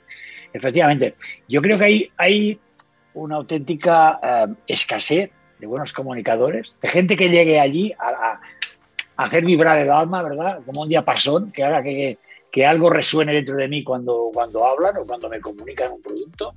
Efectivamente, 0.52 1.14
yo 1.48 1.60
creo 1.60 1.78
que 1.78 1.84
hay, 1.84 2.10
hay 2.16 2.58
una 3.14 3.36
auténtica 3.36 4.18
eh, 4.22 4.54
escasez 4.66 5.30
de 5.58 5.66
buenos 5.66 5.92
comunicadores, 5.92 6.74
de 6.80 6.88
gente 6.88 7.16
que 7.16 7.28
llegue 7.28 7.60
allí 7.60 7.92
a, 7.98 8.40
hacer 9.16 9.44
vibrar 9.44 9.78
el 9.78 9.90
alma, 9.90 10.22
¿verdad? 10.22 10.60
Como 10.64 10.82
un 10.82 10.88
diapasón 10.88 11.50
que 11.50 11.64
haga 11.64 11.82
que, 11.82 12.18
que 12.50 12.64
algo 12.64 12.88
resuene 12.88 13.32
dentro 13.32 13.56
de 13.56 13.68
mí 13.68 13.82
cuando, 13.82 14.30
cuando 14.32 14.64
hablan 14.64 14.96
o 14.96 15.06
cuando 15.06 15.28
me 15.28 15.40
comunican 15.40 15.92
un 15.92 16.02
producto. 16.02 16.54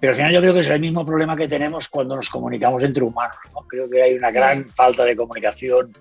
Pero 0.00 0.12
al 0.12 0.16
final 0.16 0.32
yo 0.32 0.40
creo 0.40 0.54
que 0.54 0.60
es 0.60 0.70
el 0.70 0.80
mismo 0.80 1.04
problema 1.06 1.36
que 1.36 1.48
tenemos 1.48 1.88
cuando 1.88 2.16
nos 2.16 2.28
comunicamos 2.28 2.82
entre 2.82 3.04
humanos. 3.04 3.36
Creo 3.68 3.88
que 3.88 4.02
hay 4.02 4.14
una 4.14 4.30
gran 4.30 4.68
falta 4.68 5.04
de 5.04 5.16
comunicación. 5.16 5.92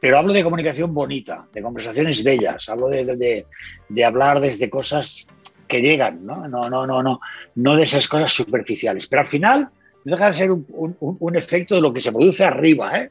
Pero 0.00 0.18
hablo 0.18 0.32
de 0.32 0.44
comunicación 0.44 0.94
bonita, 0.94 1.46
de 1.52 1.62
conversaciones 1.62 2.22
bellas, 2.22 2.68
hablo 2.68 2.88
de, 2.88 3.44
de, 3.88 4.04
hablar 4.04 4.40
desde 4.40 4.70
cosas 4.70 5.26
que 5.66 5.80
llegan, 5.80 6.24
¿no? 6.24 6.46
No, 6.46 6.68
no, 6.70 6.86
no, 6.86 7.02
no, 7.02 7.20
no 7.56 7.76
de 7.76 7.82
esas 7.82 8.08
cosas 8.08 8.32
superficiales. 8.32 9.08
Pero 9.08 9.22
al 9.22 9.28
final 9.28 9.70
no 10.08 10.16
deja 10.16 10.30
de 10.30 10.36
ser 10.36 10.50
un, 10.50 11.36
efecto 11.36 11.74
de 11.74 11.82
lo 11.82 11.92
que 11.92 12.00
se 12.00 12.12
produce 12.12 12.42
arriba. 12.42 12.98
¿eh? 12.98 13.10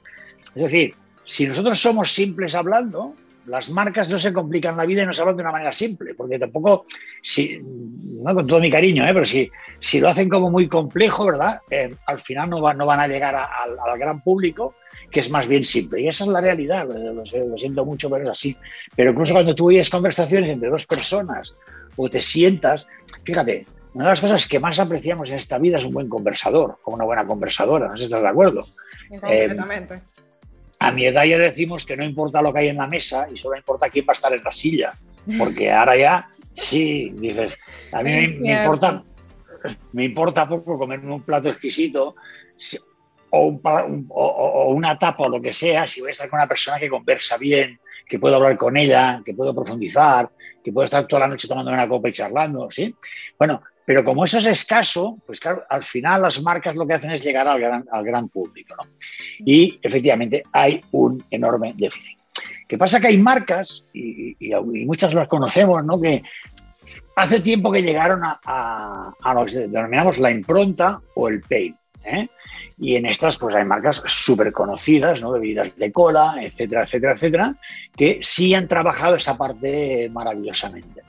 Es 0.56 0.64
decir, 0.64 0.96
si 1.26 1.48
nosotros 1.48 1.80
somos 1.80 2.12
simples 2.12 2.56
hablando, 2.56 3.14
las 3.46 3.70
marcas 3.70 4.10
no 4.10 4.20
se 4.20 4.34
complican 4.34 4.76
la 4.76 4.86
vida 4.86 5.04
y 5.04 5.06
nos 5.06 5.20
hablan 5.20 5.38
de 5.38 5.44
una 5.44 5.52
manera 5.52 5.72
simple, 5.72 6.16
porque 6.16 6.40
tampoco, 6.40 6.86
si, 7.22 7.60
con 8.24 8.48
todo 8.48 8.60
mi 8.60 8.72
cariño, 8.72 9.08
¿eh? 9.08 9.14
pero 9.14 9.26
si, 9.26 9.50
si 9.80 10.00
lo 10.00 10.10
hacen 10.10 10.28
como 10.28 10.50
muy 10.50 10.68
complejo, 10.68 11.26
¿verdad? 11.26 11.62
Eh, 11.70 11.94
al 12.08 12.20
final 12.20 12.50
no, 12.50 12.74
no 12.74 12.86
van 12.86 13.00
a 13.00 13.08
llegar 13.08 13.36
al 13.36 14.00
gran 14.00 14.22
público, 14.24 14.74
que 15.12 15.20
es 15.20 15.30
más 15.30 15.48
bien 15.48 15.64
simple. 15.64 16.02
Y 16.02 16.08
esa 16.08 16.24
es 16.24 16.32
la 16.32 16.42
realidad, 16.42 16.88
lo, 16.88 17.58
siento 17.58 17.86
mucho, 17.86 18.10
pero 18.10 18.24
es 18.24 18.30
así. 18.32 18.58
Pero 18.96 19.12
incluso 19.12 19.34
cuando 19.34 19.54
tú 19.54 19.68
oyes 19.68 19.90
conversaciones 19.90 20.50
entre 20.50 20.70
dos 20.70 20.86
personas 20.86 21.54
o 21.96 22.10
te 22.10 22.22
sientas, 22.22 22.88
fíjate, 23.24 23.66
una 23.94 24.06
de 24.06 24.12
las 24.12 24.22
cosas 24.22 24.48
que 24.48 24.60
más 24.60 24.80
apreciamos 24.80 25.30
en 25.30 25.36
esta 25.36 25.58
vida 25.58 25.80
es 25.80 25.86
un 25.86 25.92
buen 25.92 26.10
conversador, 26.10 26.78
o 26.84 26.94
una 26.94 27.06
buena 27.06 27.26
conversadora, 27.26 27.88
no 27.88 27.94
sé 27.94 28.00
si 28.00 28.04
estás 28.06 28.22
de 28.22 28.28
acuerdo. 28.28 28.68
Completamente. 29.10 30.02
a 30.80 30.92
mi 30.92 31.06
edad 31.06 31.24
ya 31.24 31.38
decimos 31.38 31.86
que 31.86 31.96
no 31.96 32.04
importa 32.04 32.42
lo 32.42 32.54
que 32.54 32.60
hay 32.60 32.68
en 32.68 32.78
la 32.78 32.88
mesa 32.88 33.28
y 33.34 33.38
solo 33.38 33.56
importa 33.56 33.90
quién 33.90 34.06
va 34.08 34.12
a 34.12 34.14
estar 34.14 34.34
en 34.34 34.44
la 34.44 34.52
silla, 34.52 34.94
porque 35.38 35.72
ahora 35.72 35.96
ya 35.98 36.30
Sí, 36.58 37.12
dices, 37.14 37.60
a 37.92 38.02
mí 38.02 38.12
me, 38.12 38.52
importa, 38.52 39.04
me 39.94 40.06
importa 40.06 40.50
poco 40.50 40.78
comerme 40.78 41.14
un 41.14 41.22
plato 41.22 41.50
exquisito 41.50 42.16
o, 43.30 43.62
o, 44.10 44.70
una 44.74 44.98
tapa 44.98 45.26
o 45.26 45.30
lo 45.30 45.40
que 45.40 45.54
sea, 45.54 45.88
si 45.88 46.02
voy 46.02 46.10
a 46.10 46.12
estar 46.14 46.28
con 46.30 46.40
una 46.40 46.48
persona 46.48 46.80
que 46.80 46.90
conversa 46.90 47.38
bien, 47.38 47.80
que 48.08 48.18
puedo 48.18 48.38
hablar 48.38 48.58
con 48.58 48.76
ella, 48.76 49.22
que 49.24 49.36
puedo 49.36 49.54
profundizar, 49.54 50.32
que 50.64 50.72
puedo 50.72 50.86
estar 50.86 51.08
toda 51.08 51.22
la 51.22 51.28
noche 51.28 51.48
tomando 51.48 51.72
una 51.72 51.88
copa 51.88 52.10
y 52.10 52.14
charlando, 52.14 52.70
¿sí? 52.72 52.94
Bueno, 53.38 53.62
pero 53.88 54.04
como 54.04 54.26
eso 54.26 54.40
es 54.40 54.46
escaso, 54.48 55.18
pues 55.26 55.40
claro, 55.40 55.64
al 55.70 55.82
final 55.82 56.22
las 56.22 56.42
marcas 56.42 56.76
lo 56.76 56.86
que 56.86 56.96
hacen 56.96 57.12
es 57.12 57.24
llegar 57.24 57.48
al 57.48 57.58
gran, 57.58 57.86
al 57.90 58.04
gran 58.04 58.28
público, 58.28 58.76
¿no? 58.76 58.84
Y 59.40 59.80
efectivamente 59.82 60.44
hay 60.52 60.82
un 60.92 61.24
enorme 61.32 61.74
déficit. 61.74 62.18
¿Qué 62.68 62.78
pasa? 62.78 63.00
Que 63.00 63.08
hay 63.08 63.18
marcas, 63.18 63.86
y, 63.94 64.36
muchas 64.86 65.14
las 65.14 65.30
conocemos, 65.30 65.86
¿no? 65.86 66.02
que 66.02 66.22
hace 67.16 67.40
tiempo 67.40 67.72
que 67.72 67.82
llegaron 67.82 68.24
a, 68.24 69.14
lo 69.34 69.46
que 69.46 69.70
denominamos 69.70 70.18
la 70.18 70.32
impronta 70.32 71.00
o 71.16 71.30
el 71.30 71.40
pay. 71.40 71.74
¿eh? 72.04 72.28
Y 72.78 72.98
en 72.98 73.06
estas, 73.06 73.38
pues 73.38 73.56
hay 73.56 73.64
marcas 73.64 74.04
súper 74.06 74.52
conocidas, 74.52 75.22
¿no? 75.22 75.32
Bebidas 75.32 75.74
de 75.78 75.94
cola, 75.94 76.36
etcétera, 76.42 76.84
etcétera, 76.84 77.14
etcétera, 77.14 77.56
que 77.96 78.20
sí 78.22 78.54
han 78.54 78.68
trabajado 78.68 79.16
esa 79.16 79.38
parte 79.38 80.10
maravillosamente. 80.12 81.04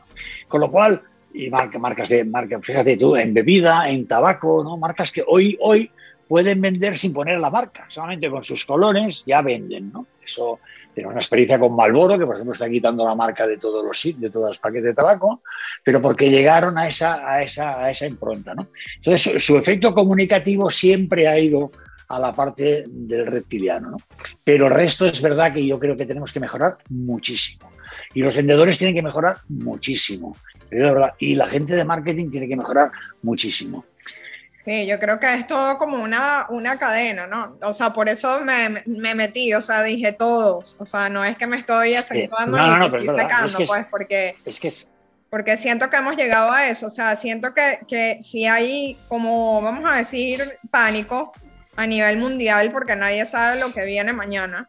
Con 0.47 0.61
lo 0.61 0.71
cual, 0.71 1.03
y 1.33 1.51
marcas 1.51 2.09
de, 2.09 2.25
marca, 2.25 2.59
fíjate 2.61 2.97
tú, 2.97 3.17
en 3.17 3.35
bebida, 3.35 3.89
en 3.89 4.07
tabaco, 4.07 4.65
¿no? 4.65 4.77
Marcas 4.77 5.13
que 5.13 5.23
hoy, 5.27 5.57
hoy 5.61 5.91
pueden 6.27 6.61
vender 6.61 6.99
sin 6.99 7.13
poner 7.13 7.41
la 7.41 7.51
marca, 7.51 7.87
solamente 7.89 8.31
con 8.31 8.45
sus 8.45 8.65
colores 8.65 9.25
ya 9.27 9.43
venden, 9.43 9.93
¿no? 9.93 10.07
Eso 10.25 10.61
tenemos 10.95 11.13
una 11.13 11.21
experiencia 11.21 11.59
con 11.59 11.77
Malboro, 11.77 12.19
que 12.19 12.27
por 12.27 12.35
ejemplo 12.35 12.55
está 12.55 12.69
quitando 12.69 13.05
la 13.05 13.15
marca 13.15 13.47
de 13.47 13.57
todos 13.57 13.85
los 13.85 14.21
de 14.21 14.31
todos 14.31 14.49
los 14.49 14.59
paquetes 14.59 14.85
de 14.85 14.95
tabaco, 14.95 15.43
pero 15.85 16.03
porque 16.03 16.29
llegaron 16.29 16.77
a 16.77 16.89
esa, 16.89 17.27
a 17.27 17.43
esa, 17.43 17.81
a 17.81 17.91
esa 17.91 18.07
impronta. 18.07 18.55
¿no? 18.55 18.69
Entonces, 18.97 19.45
su, 19.45 19.57
efecto 19.57 19.95
comunicativo 19.95 20.71
siempre 20.71 21.29
ha 21.29 21.39
ido 21.39 21.71
a 22.09 22.19
la 22.19 22.35
parte 22.35 22.85
del 22.89 23.27
reptiliano. 23.27 23.91
¿no? 23.93 23.97
Pero 24.43 24.67
el 24.67 24.73
resto 24.73 25.07
es 25.07 25.23
verdad 25.23 25.53
que 25.53 25.65
yo 25.65 25.79
creo 25.79 25.97
que 25.97 26.07
tenemos 26.07 26.33
que 26.33 26.41
mejorar 26.41 26.79
muchísimo. 26.91 27.71
Y 28.15 28.23
los 28.23 28.35
vendedores 28.35 28.79
tienen 28.79 28.97
que 28.97 29.03
mejorar 29.03 29.39
muchísimo. 29.49 30.35
Y 31.19 31.35
la 31.35 31.49
gente 31.49 31.75
de 31.75 31.85
marketing 31.85 32.31
tiene 32.31 32.49
que 32.49 32.57
mejorar 32.57 32.91
muchísimo. 33.23 33.85
Sí, 34.69 34.87
yo 34.87 34.99
creo 34.99 35.21
que 35.21 35.33
es 35.33 35.47
todo 35.47 35.79
como 35.79 36.03
una, 36.03 36.47
una 36.51 36.79
cadena, 36.79 37.27
¿no? 37.27 37.57
O 37.63 37.73
sea, 37.73 37.93
por 37.93 38.09
eso 38.09 38.41
me, 38.41 38.83
me 38.87 39.15
metí, 39.15 39.55
o 39.55 39.63
sea, 39.63 39.83
dije 39.83 40.13
todos, 40.13 40.77
o 40.81 40.85
sea, 40.85 41.09
no 41.09 41.25
es 41.25 41.39
que 41.39 41.47
me 41.47 41.59
estoy 41.59 41.95
acentuando 41.95 42.57
no, 42.57 42.67
no, 42.67 42.89
no, 42.89 42.99
estoy 42.99 43.17
sacando, 43.17 43.57
pues, 43.57 43.87
porque, 43.89 44.37
es 44.45 44.59
que 44.61 44.69
es... 44.69 44.93
porque 45.31 45.57
siento 45.57 45.89
que 45.89 45.97
hemos 45.97 46.17
llegado 46.17 46.51
a 46.51 46.69
eso, 46.69 46.89
o 46.89 46.91
sea, 46.91 47.15
siento 47.15 47.55
que, 47.55 47.79
que 47.89 48.19
si 48.21 48.47
hay 48.47 48.99
como, 49.07 49.63
vamos 49.63 49.89
a 49.89 49.95
decir, 49.95 50.43
pánico 50.71 51.33
a 51.77 51.87
nivel 51.87 52.19
mundial, 52.19 52.73
porque 52.73 52.97
nadie 52.97 53.25
sabe 53.27 53.61
lo 53.61 53.73
que 53.73 53.85
viene 53.85 54.13
mañana, 54.13 54.69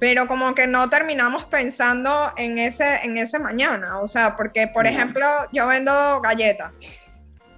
pero 0.00 0.26
como 0.26 0.54
que 0.54 0.66
no 0.66 0.88
terminamos 0.88 1.44
pensando 1.44 2.32
en 2.38 2.58
ese, 2.58 3.04
en 3.04 3.18
ese 3.18 3.38
mañana, 3.38 4.00
o 4.00 4.08
sea, 4.08 4.34
porque, 4.34 4.66
por 4.66 4.86
ejemplo, 4.86 5.26
yo 5.52 5.66
vendo 5.66 6.22
galletas, 6.22 6.80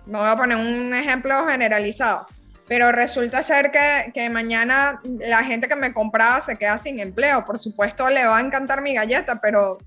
me 0.06 0.18
voy 0.18 0.28
a 0.28 0.36
poner 0.36 0.56
un 0.56 0.92
ejemplo 0.92 1.46
generalizado, 1.46 2.26
pero 2.66 2.90
resulta 2.90 3.44
ser 3.44 3.70
que, 3.70 4.10
que, 4.12 4.28
mañana 4.28 5.00
la 5.04 5.44
gente 5.44 5.68
que 5.68 5.76
me 5.76 5.94
compraba 5.94 6.40
se 6.40 6.56
queda 6.56 6.78
sin 6.78 6.98
empleo. 6.98 7.44
Por 7.44 7.58
supuesto, 7.58 8.08
le 8.08 8.24
va 8.24 8.38
a 8.38 8.40
encantar 8.40 8.80
mi 8.80 8.94
galleta, 8.94 9.40
pero 9.40 9.78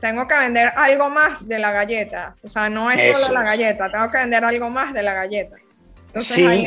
tengo 0.00 0.26
que 0.26 0.38
vender 0.38 0.70
algo 0.76 1.10
más 1.10 1.46
de 1.46 1.58
la 1.58 1.72
galleta. 1.72 2.34
O 2.42 2.48
sea, 2.48 2.70
no 2.70 2.90
es 2.90 3.18
solo 3.18 3.34
la 3.34 3.42
galleta, 3.42 3.90
tengo 3.90 4.10
que 4.10 4.18
vender 4.18 4.42
algo 4.42 4.70
más 4.70 4.94
de 4.94 5.02
la 5.02 5.12
galleta. 5.12 5.56
Entonces, 6.06 6.36
sí, 6.36 6.64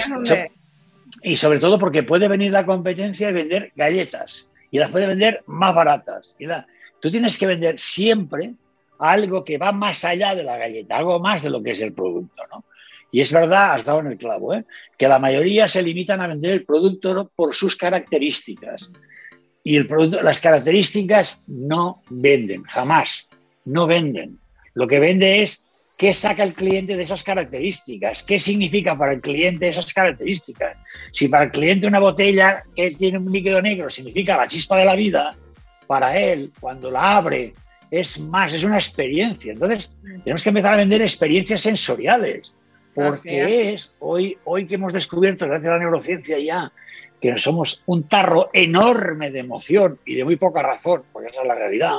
y 1.24 1.38
sobre 1.38 1.60
todo 1.60 1.80
porque 1.80 2.04
puede 2.04 2.28
venir 2.28 2.52
la 2.52 2.66
competencia 2.66 3.30
y 3.30 3.34
vender 3.34 3.72
galletas 3.76 4.48
y 4.72 4.80
las 4.80 4.92
puede 4.92 5.08
vender 5.08 5.44
más 5.48 5.74
baratas. 5.74 6.36
Y 6.40 6.46
la, 6.46 6.68
tú 7.00 7.10
tienes 7.10 7.38
que 7.38 7.48
vender 7.48 7.80
siempre 7.80 8.54
algo 9.00 9.44
que 9.44 9.58
va 9.58 9.72
más 9.72 10.04
allá 10.06 10.36
de 10.36 10.44
la 10.44 10.58
galleta, 10.58 10.98
algo 10.98 11.20
más 11.20 11.44
de 11.44 11.50
lo 11.50 11.62
que 11.62 11.72
es 11.72 11.82
el 11.82 11.94
producto, 11.94 12.44
¿no? 12.52 12.66
Y 13.12 13.22
es 13.22 13.32
verdad, 13.32 13.74
has 13.74 13.86
dado 13.86 14.02
en 14.02 14.08
el 14.08 14.18
clavo, 14.18 14.54
¿eh? 14.54 14.66
que 14.98 15.08
la 15.08 15.20
mayoría 15.20 15.68
se 15.68 15.82
limitan 15.82 16.22
a 16.22 16.28
vender 16.28 16.54
el 16.54 16.66
producto 16.66 17.32
por 17.36 17.56
sus 17.56 17.76
características. 17.76 18.92
Y 19.64 19.78
el 19.78 19.88
producto, 19.88 20.22
las 20.22 20.42
características 20.42 21.44
no 21.48 22.02
venden, 22.10 22.64
jamás, 22.64 23.30
no 23.66 23.88
venden. 23.88 24.40
Lo 24.74 24.88
que 24.88 25.00
vende 25.00 25.42
es 25.42 25.67
qué 25.98 26.14
saca 26.14 26.44
el 26.44 26.54
cliente 26.54 26.96
de 26.96 27.04
esas 27.04 27.24
características, 27.24 28.24
qué 28.24 28.40
significa 28.40 28.98
para 28.98 29.14
el 29.14 29.22
cliente 29.22 29.68
esas 29.68 29.92
características. 29.94 30.78
Si 31.12 31.28
para 31.28 31.46
el 31.46 31.52
cliente 31.52 31.88
una 31.88 32.00
botella 32.00 32.64
que 32.76 32.92
tiene 32.92 33.18
un 33.18 33.32
líquido 33.32 33.62
negro 33.62 33.90
significa 33.90 34.38
la 34.38 34.48
chispa 34.48 34.78
de 34.78 34.86
la 34.86 34.96
vida, 34.96 35.36
para 35.88 36.18
él, 36.20 36.52
cuando 36.60 36.92
la 36.92 37.18
abre, 37.18 37.54
es 37.90 38.20
más, 38.20 38.54
es 38.54 38.64
una 38.64 38.78
experiencia. 38.78 39.54
Entonces, 39.54 39.92
tenemos 40.24 40.44
que 40.44 40.50
empezar 40.50 40.74
a 40.74 40.78
vender 40.78 41.02
experiencias 41.02 41.62
sensoriales 41.62 42.56
porque 42.98 43.74
es 43.74 43.94
hoy, 44.00 44.38
hoy 44.44 44.66
que 44.66 44.74
hemos 44.74 44.92
descubierto, 44.92 45.46
gracias 45.46 45.70
a 45.70 45.74
la 45.74 45.80
neurociencia 45.80 46.40
ya, 46.40 46.72
que 47.22 47.38
somos 47.38 47.84
un 47.86 48.08
tarro 48.08 48.50
enorme 48.54 49.30
de 49.30 49.40
emoción 49.40 50.00
y 50.04 50.16
de 50.16 50.26
muy 50.26 50.36
poca 50.36 50.64
razón, 50.64 51.04
porque 51.14 51.30
esa 51.30 51.42
es 51.42 51.48
la 51.48 51.54
realidad. 51.54 51.98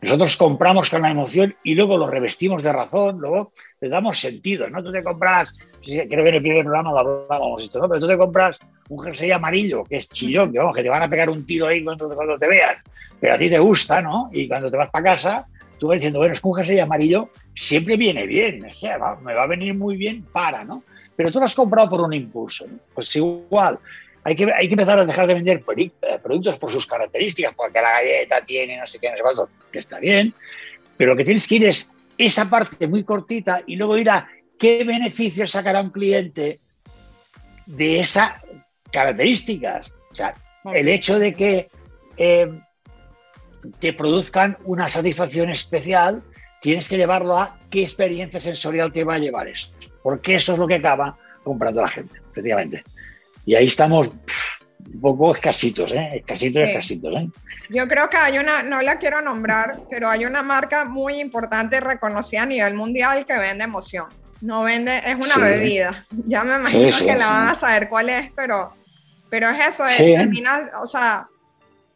Nosotros 0.00 0.36
compramos 0.36 0.88
con 0.88 1.02
la 1.02 1.10
emoción 1.10 1.54
y 1.62 1.74
luego 1.74 1.98
lo 1.98 2.08
revestimos 2.08 2.62
de 2.62 2.72
razón, 2.72 3.18
luego 3.18 3.52
le 3.80 3.88
damos 3.88 4.18
sentido, 4.18 4.70
¿no? 4.70 4.82
Tú 4.82 4.90
te 4.90 5.02
compras, 5.02 5.54
creo 5.82 6.08
que 6.08 6.28
en 6.28 6.34
el 6.34 6.42
primer 6.42 6.64
programa 6.64 6.90
hablábamos 6.90 7.62
esto, 7.62 7.80
¿no? 7.80 7.88
Pero 7.88 8.00
tú 8.00 8.08
te 8.08 8.16
compras 8.16 8.58
un 8.88 9.04
jersey 9.04 9.30
amarillo, 9.30 9.84
que 9.84 9.96
es 9.96 10.08
chillón, 10.08 10.52
que 10.52 10.58
vamos, 10.58 10.74
que 10.74 10.82
te 10.82 10.88
van 10.88 11.02
a 11.02 11.10
pegar 11.10 11.28
un 11.28 11.44
tiro 11.44 11.66
ahí 11.66 11.84
cuando, 11.84 12.38
te 12.38 12.48
vean, 12.48 12.76
pero 13.20 13.34
a 13.34 13.38
ti 13.38 13.50
te 13.50 13.58
gusta, 13.58 14.00
¿no? 14.00 14.30
Y 14.32 14.48
cuando 14.48 14.70
te 14.70 14.76
vas 14.76 14.90
para 14.90 15.04
casa, 15.04 15.46
tú 15.78 15.88
vas 15.88 15.96
diciendo, 15.96 16.18
bueno, 16.18 16.34
es 16.34 16.40
que 16.40 16.48
un 16.48 16.54
jersey 16.54 16.78
amarillo 16.78 17.30
siempre 17.54 17.96
viene 17.96 18.26
bien, 18.26 18.60
me 19.22 19.34
va 19.34 19.42
a 19.42 19.46
venir 19.46 19.74
muy 19.74 19.96
bien 19.96 20.24
para, 20.32 20.64
¿no? 20.64 20.82
Pero 21.16 21.32
tú 21.32 21.38
lo 21.38 21.46
has 21.46 21.54
comprado 21.54 21.88
por 21.88 22.00
un 22.02 22.12
impulso. 22.12 22.66
Pues 22.94 23.14
igual, 23.16 23.78
hay 24.26 24.34
que, 24.34 24.52
hay 24.52 24.66
que 24.66 24.74
empezar 24.74 24.98
a 24.98 25.06
dejar 25.06 25.28
de 25.28 25.34
vender 25.34 25.62
eh, 25.76 26.18
productos 26.20 26.58
por 26.58 26.72
sus 26.72 26.84
características, 26.84 27.54
porque 27.54 27.80
la 27.80 27.92
galleta 27.92 28.44
tiene 28.44 28.76
no 28.76 28.84
sé 28.84 28.98
qué, 28.98 29.08
no 29.08 29.16
sé 29.16 29.22
cuánto, 29.22 29.48
que 29.70 29.78
está 29.78 30.00
bien, 30.00 30.34
pero 30.96 31.12
lo 31.12 31.16
que 31.16 31.22
tienes 31.22 31.46
que 31.46 31.54
ir 31.54 31.64
es 31.64 31.92
esa 32.18 32.50
parte 32.50 32.88
muy 32.88 33.04
cortita 33.04 33.62
y 33.68 33.76
luego 33.76 33.96
ir 33.96 34.10
a 34.10 34.28
qué 34.58 34.82
beneficios 34.82 35.52
sacará 35.52 35.80
un 35.80 35.90
cliente 35.90 36.58
de 37.66 38.00
esas 38.00 38.32
características. 38.90 39.94
O 40.10 40.14
sea, 40.16 40.34
el 40.74 40.88
hecho 40.88 41.20
de 41.20 41.32
que 41.32 41.68
eh, 42.16 42.50
te 43.78 43.92
produzcan 43.92 44.58
una 44.64 44.88
satisfacción 44.88 45.50
especial, 45.50 46.24
tienes 46.60 46.88
que 46.88 46.96
llevarlo 46.96 47.38
a 47.38 47.60
qué 47.70 47.82
experiencia 47.82 48.40
sensorial 48.40 48.90
te 48.90 49.04
va 49.04 49.14
a 49.14 49.18
llevar 49.18 49.46
eso. 49.46 49.70
Porque 50.02 50.34
eso 50.34 50.54
es 50.54 50.58
lo 50.58 50.66
que 50.66 50.74
acaba 50.74 51.16
comprando 51.44 51.80
la 51.80 51.88
gente, 51.88 52.18
efectivamente. 52.32 52.82
Y 53.46 53.54
ahí 53.54 53.66
estamos 53.66 54.08
un 54.08 55.00
poco 55.00 55.34
escasitos, 55.34 55.94
¿eh? 55.94 56.10
Escasitos, 56.16 56.62
escasitos, 56.64 57.14
¿eh? 57.14 57.30
Yo 57.70 57.88
creo 57.88 58.10
que 58.10 58.16
hay 58.16 58.38
una, 58.38 58.62
no 58.62 58.82
la 58.82 58.98
quiero 58.98 59.20
nombrar, 59.20 59.76
pero 59.88 60.08
hay 60.08 60.24
una 60.24 60.42
marca 60.42 60.84
muy 60.84 61.20
importante 61.20 61.80
reconocida 61.80 62.42
a 62.42 62.46
nivel 62.46 62.74
mundial 62.74 63.24
que 63.24 63.38
vende 63.38 63.64
emoción. 63.64 64.06
No 64.40 64.64
vende, 64.64 64.98
es 64.98 65.14
una 65.14 65.44
bebida. 65.44 66.04
Ya 66.26 66.44
me 66.44 66.56
imagino 66.56 66.90
que 66.96 67.16
la 67.16 67.30
van 67.30 67.48
a 67.48 67.54
saber 67.54 67.88
cuál 67.88 68.10
es, 68.10 68.30
pero, 68.36 68.72
pero 69.30 69.48
es 69.48 69.68
eso, 69.68 69.86
es, 69.86 69.96
termina, 69.96 70.70
o 70.82 70.86
sea, 70.86 71.26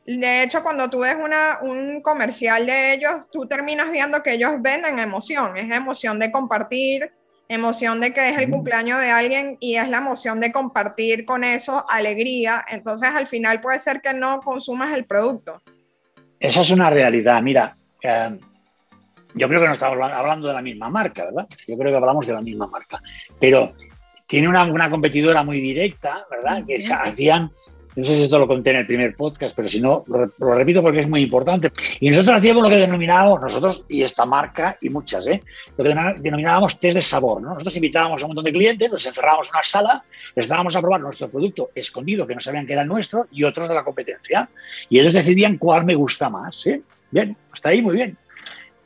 de 0.07 0.42
hecho, 0.42 0.62
cuando 0.62 0.88
tú 0.88 1.00
ves 1.00 1.14
una, 1.23 1.59
un 1.61 2.00
comercial 2.00 2.66
de 2.66 2.95
ellos, 2.95 3.28
tú 3.30 3.47
terminas 3.47 3.90
viendo 3.92 4.23
que 4.23 4.35
ellos 4.35 4.52
venden 4.59 4.99
emoción. 4.99 5.57
Es 5.57 5.71
emoción 5.71 6.19
de 6.19 6.33
compartir, 6.33 7.12
emoción 7.50 8.00
de 8.00 8.14
que 8.14 8.28
es 8.28 8.38
el 8.38 8.49
cumpleaños 8.49 9.00
de 9.00 9.11
alguien 9.11 9.57
y 9.59 9.75
es 9.75 9.88
la 9.88 9.99
emoción 9.99 10.40
de 10.40 10.52
compartir 10.52 11.25
con 11.25 11.42
eso 11.42 11.85
alegría. 11.88 12.64
Entonces, 12.69 13.11
al 13.12 13.26
final 13.26 13.61
puede 13.61 13.80
ser 13.80 14.00
que 14.00 14.14
no 14.14 14.40
consumas 14.40 14.95
el 14.95 15.04
producto. 15.04 15.61
Esa 16.38 16.62
es 16.62 16.71
una 16.71 16.90
realidad. 16.90 17.42
Mira, 17.42 17.76
eh, 18.02 18.38
yo 19.35 19.49
creo 19.49 19.61
que 19.61 19.66
no 19.66 19.73
estamos 19.73 19.99
hablando 20.00 20.47
de 20.47 20.54
la 20.54 20.62
misma 20.62 20.88
marca, 20.88 21.25
¿verdad? 21.25 21.49
Yo 21.66 21.76
creo 21.76 21.90
que 21.90 21.97
hablamos 21.97 22.25
de 22.25 22.33
la 22.33 22.40
misma 22.40 22.69
marca. 22.69 23.02
Pero 23.40 23.73
tiene 24.28 24.49
una, 24.49 24.64
una 24.71 24.88
competidora 24.88 25.42
muy 25.42 25.61
directa, 25.61 26.25
¿verdad? 26.30 26.62
Que 26.64 26.80
se 26.80 26.95
hacían 26.95 27.50
no 27.97 28.04
sé 28.04 28.16
si 28.16 28.23
esto 28.23 28.38
lo 28.38 28.47
conté 28.47 28.70
en 28.70 28.76
el 28.76 28.87
primer 28.87 29.16
podcast, 29.16 29.56
pero 29.56 29.68
si 29.68 29.80
no, 29.80 30.04
lo, 30.06 30.54
repito 30.54 30.82
porque 30.82 31.00
es 31.00 31.09
muy 31.09 31.23
importante. 31.23 31.70
Y 31.99 32.11
nosotros 32.11 32.38
hacíamos 32.38 32.62
lo 32.62 32.70
que 32.70 32.76
denominábamos, 32.76 33.40
nosotros 33.40 33.85
y 33.88 34.02
esta 34.02 34.25
marca 34.26 34.78
y 34.80 34.90
muchas, 34.90 35.26
¿eh? 35.26 35.40
lo 35.76 35.85
que 35.85 35.94
denominábamos 36.20 36.78
test 36.78 36.97
de 36.97 37.02
sabor. 37.02 37.42
¿no? 37.42 37.50
Nosotros 37.50 37.76
invitábamos 37.76 38.23
a 38.23 38.26
un 38.26 38.30
montón 38.30 38.44
de 38.44 38.52
clientes, 38.52 38.90
nos 38.90 39.06
encerrábamos 39.06 39.49
en 39.49 39.54
una 39.54 39.64
sala, 39.64 40.04
les 40.37 40.49
dábamos 40.49 40.76
a 40.76 40.80
probar 40.80 41.00
nuestro 41.00 41.28
producto 41.28 41.70
escondido, 41.75 42.26
que 42.26 42.35
no 42.35 42.40
sabían 42.40 42.66
que 42.66 42.75
era 42.75 42.85
nuestro, 42.85 43.26
y 43.32 43.44
otros 43.44 43.68
de 43.68 43.75
la 43.75 43.85
competencia. 43.85 44.49
Y 44.88 45.00
ellos 45.00 45.14
decidían 45.14 45.59
cuál 45.59 45.85
me 45.85 45.94
gusta 45.94 46.30
más. 46.30 46.66
¿eh? 46.66 46.82
Bien, 47.11 47.37
hasta 47.52 47.70
ahí 47.70 47.82
muy 47.82 47.97
bien. 47.97 48.16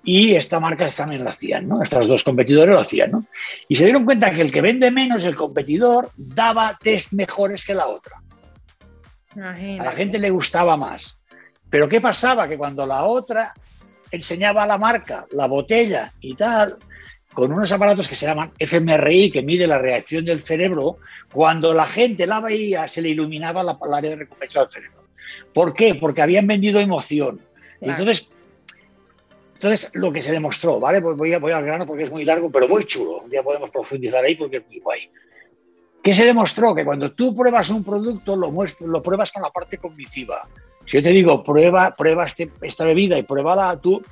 Y 0.06 0.34
esta 0.34 0.60
marca 0.60 0.86
también 0.90 1.24
lo 1.24 1.30
hacían, 1.30 1.66
¿no? 1.66 1.82
Estos 1.82 2.06
dos 2.06 2.22
competidores 2.22 2.74
lo 2.74 2.80
hacían, 2.80 3.10
¿no? 3.10 3.20
Y 3.68 3.76
se 3.76 3.84
dieron 3.84 4.04
cuenta 4.04 4.34
que 4.34 4.42
el 4.42 4.52
que 4.52 4.60
vende 4.60 4.90
menos, 4.90 5.24
el 5.24 5.34
competidor, 5.34 6.10
daba 6.14 6.78
test 6.82 7.12
mejores 7.12 7.64
que 7.64 7.74
la 7.74 7.86
otra. 7.86 8.16
A 9.36 9.84
la 9.84 9.92
gente 9.92 10.18
le 10.18 10.30
gustaba 10.30 10.76
más. 10.76 11.16
Pero 11.70 11.88
¿qué 11.88 12.00
pasaba? 12.00 12.48
Que 12.48 12.56
cuando 12.56 12.86
la 12.86 13.04
otra 13.04 13.52
enseñaba 14.10 14.66
la 14.66 14.78
marca, 14.78 15.26
la 15.32 15.46
botella 15.46 16.12
y 16.20 16.34
tal, 16.34 16.78
con 17.32 17.52
unos 17.52 17.72
aparatos 17.72 18.08
que 18.08 18.14
se 18.14 18.26
llaman 18.26 18.52
fMRI, 18.60 19.30
que 19.30 19.42
mide 19.42 19.66
la 19.66 19.78
reacción 19.78 20.24
del 20.24 20.40
cerebro, 20.40 20.98
cuando 21.32 21.74
la 21.74 21.86
gente 21.86 22.26
la 22.26 22.40
veía, 22.40 22.86
se 22.86 23.02
le 23.02 23.08
iluminaba 23.08 23.64
la, 23.64 23.76
área 23.92 24.10
de 24.10 24.16
recompensa 24.16 24.60
del 24.60 24.70
cerebro. 24.70 25.04
¿Por 25.52 25.74
qué? 25.74 25.96
Porque 25.96 26.22
habían 26.22 26.46
vendido 26.46 26.80
emoción. 26.80 27.40
Entonces, 27.80 28.30
entonces, 29.54 29.90
lo 29.94 30.12
que 30.12 30.22
se 30.22 30.30
demostró, 30.30 30.78
¿vale? 30.78 31.00
Pues 31.00 31.16
voy, 31.16 31.32
a, 31.32 31.38
voy 31.38 31.52
al 31.52 31.64
grano 31.64 31.86
porque 31.86 32.04
es 32.04 32.10
muy 32.10 32.24
largo, 32.24 32.50
pero 32.50 32.68
muy 32.68 32.84
chulo. 32.84 33.24
Ya 33.32 33.42
podemos 33.42 33.70
profundizar 33.70 34.24
ahí 34.24 34.36
porque 34.36 34.58
es 34.58 34.66
muy 34.66 34.78
guay. 34.78 35.10
¿Qué 36.04 36.12
se 36.12 36.26
demostró? 36.26 36.74
Que 36.74 36.84
cuando 36.84 37.12
tú 37.12 37.34
pruebas 37.34 37.70
un 37.70 37.82
producto, 37.82 38.36
lo, 38.36 38.52
lo 38.80 39.02
pruebas 39.02 39.32
con 39.32 39.42
la 39.42 39.48
parte 39.48 39.78
cognitiva. 39.78 40.46
Si 40.84 40.98
yo 40.98 41.02
te 41.02 41.08
digo, 41.08 41.42
prueba, 41.42 41.96
prueba 41.96 42.26
este, 42.26 42.50
esta 42.60 42.84
bebida 42.84 43.16
y 43.16 43.22
pruébala, 43.22 43.80
tú 43.80 44.02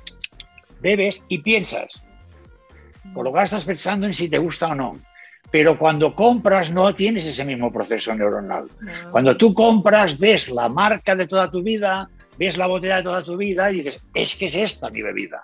bebes 0.81 1.23
y 1.27 1.37
piensas. 1.37 2.03
Por 3.13 3.23
lo 3.23 3.31
que 3.31 3.43
estás 3.43 3.63
pensando 3.65 4.07
en 4.07 4.15
si 4.15 4.27
te 4.27 4.39
gusta 4.39 4.69
o 4.69 4.75
no. 4.75 4.97
Pero 5.51 5.77
cuando 5.77 6.15
compras 6.15 6.71
no 6.71 6.95
tienes 6.95 7.27
ese 7.27 7.45
mismo 7.45 7.71
proceso 7.71 8.15
neuronal. 8.15 8.69
Cuando 9.11 9.37
tú 9.37 9.53
compras, 9.53 10.17
ves 10.17 10.49
la 10.49 10.69
marca 10.69 11.15
de 11.15 11.27
toda 11.27 11.51
tu 11.51 11.61
vida, 11.61 12.09
ves 12.39 12.57
la 12.57 12.65
botella 12.65 12.97
de 12.97 13.03
toda 13.03 13.23
tu 13.23 13.37
vida 13.37 13.71
y 13.71 13.77
dices, 13.77 14.03
es 14.15 14.35
que 14.35 14.47
es 14.47 14.55
esta 14.55 14.89
mi 14.89 15.03
bebida. 15.03 15.43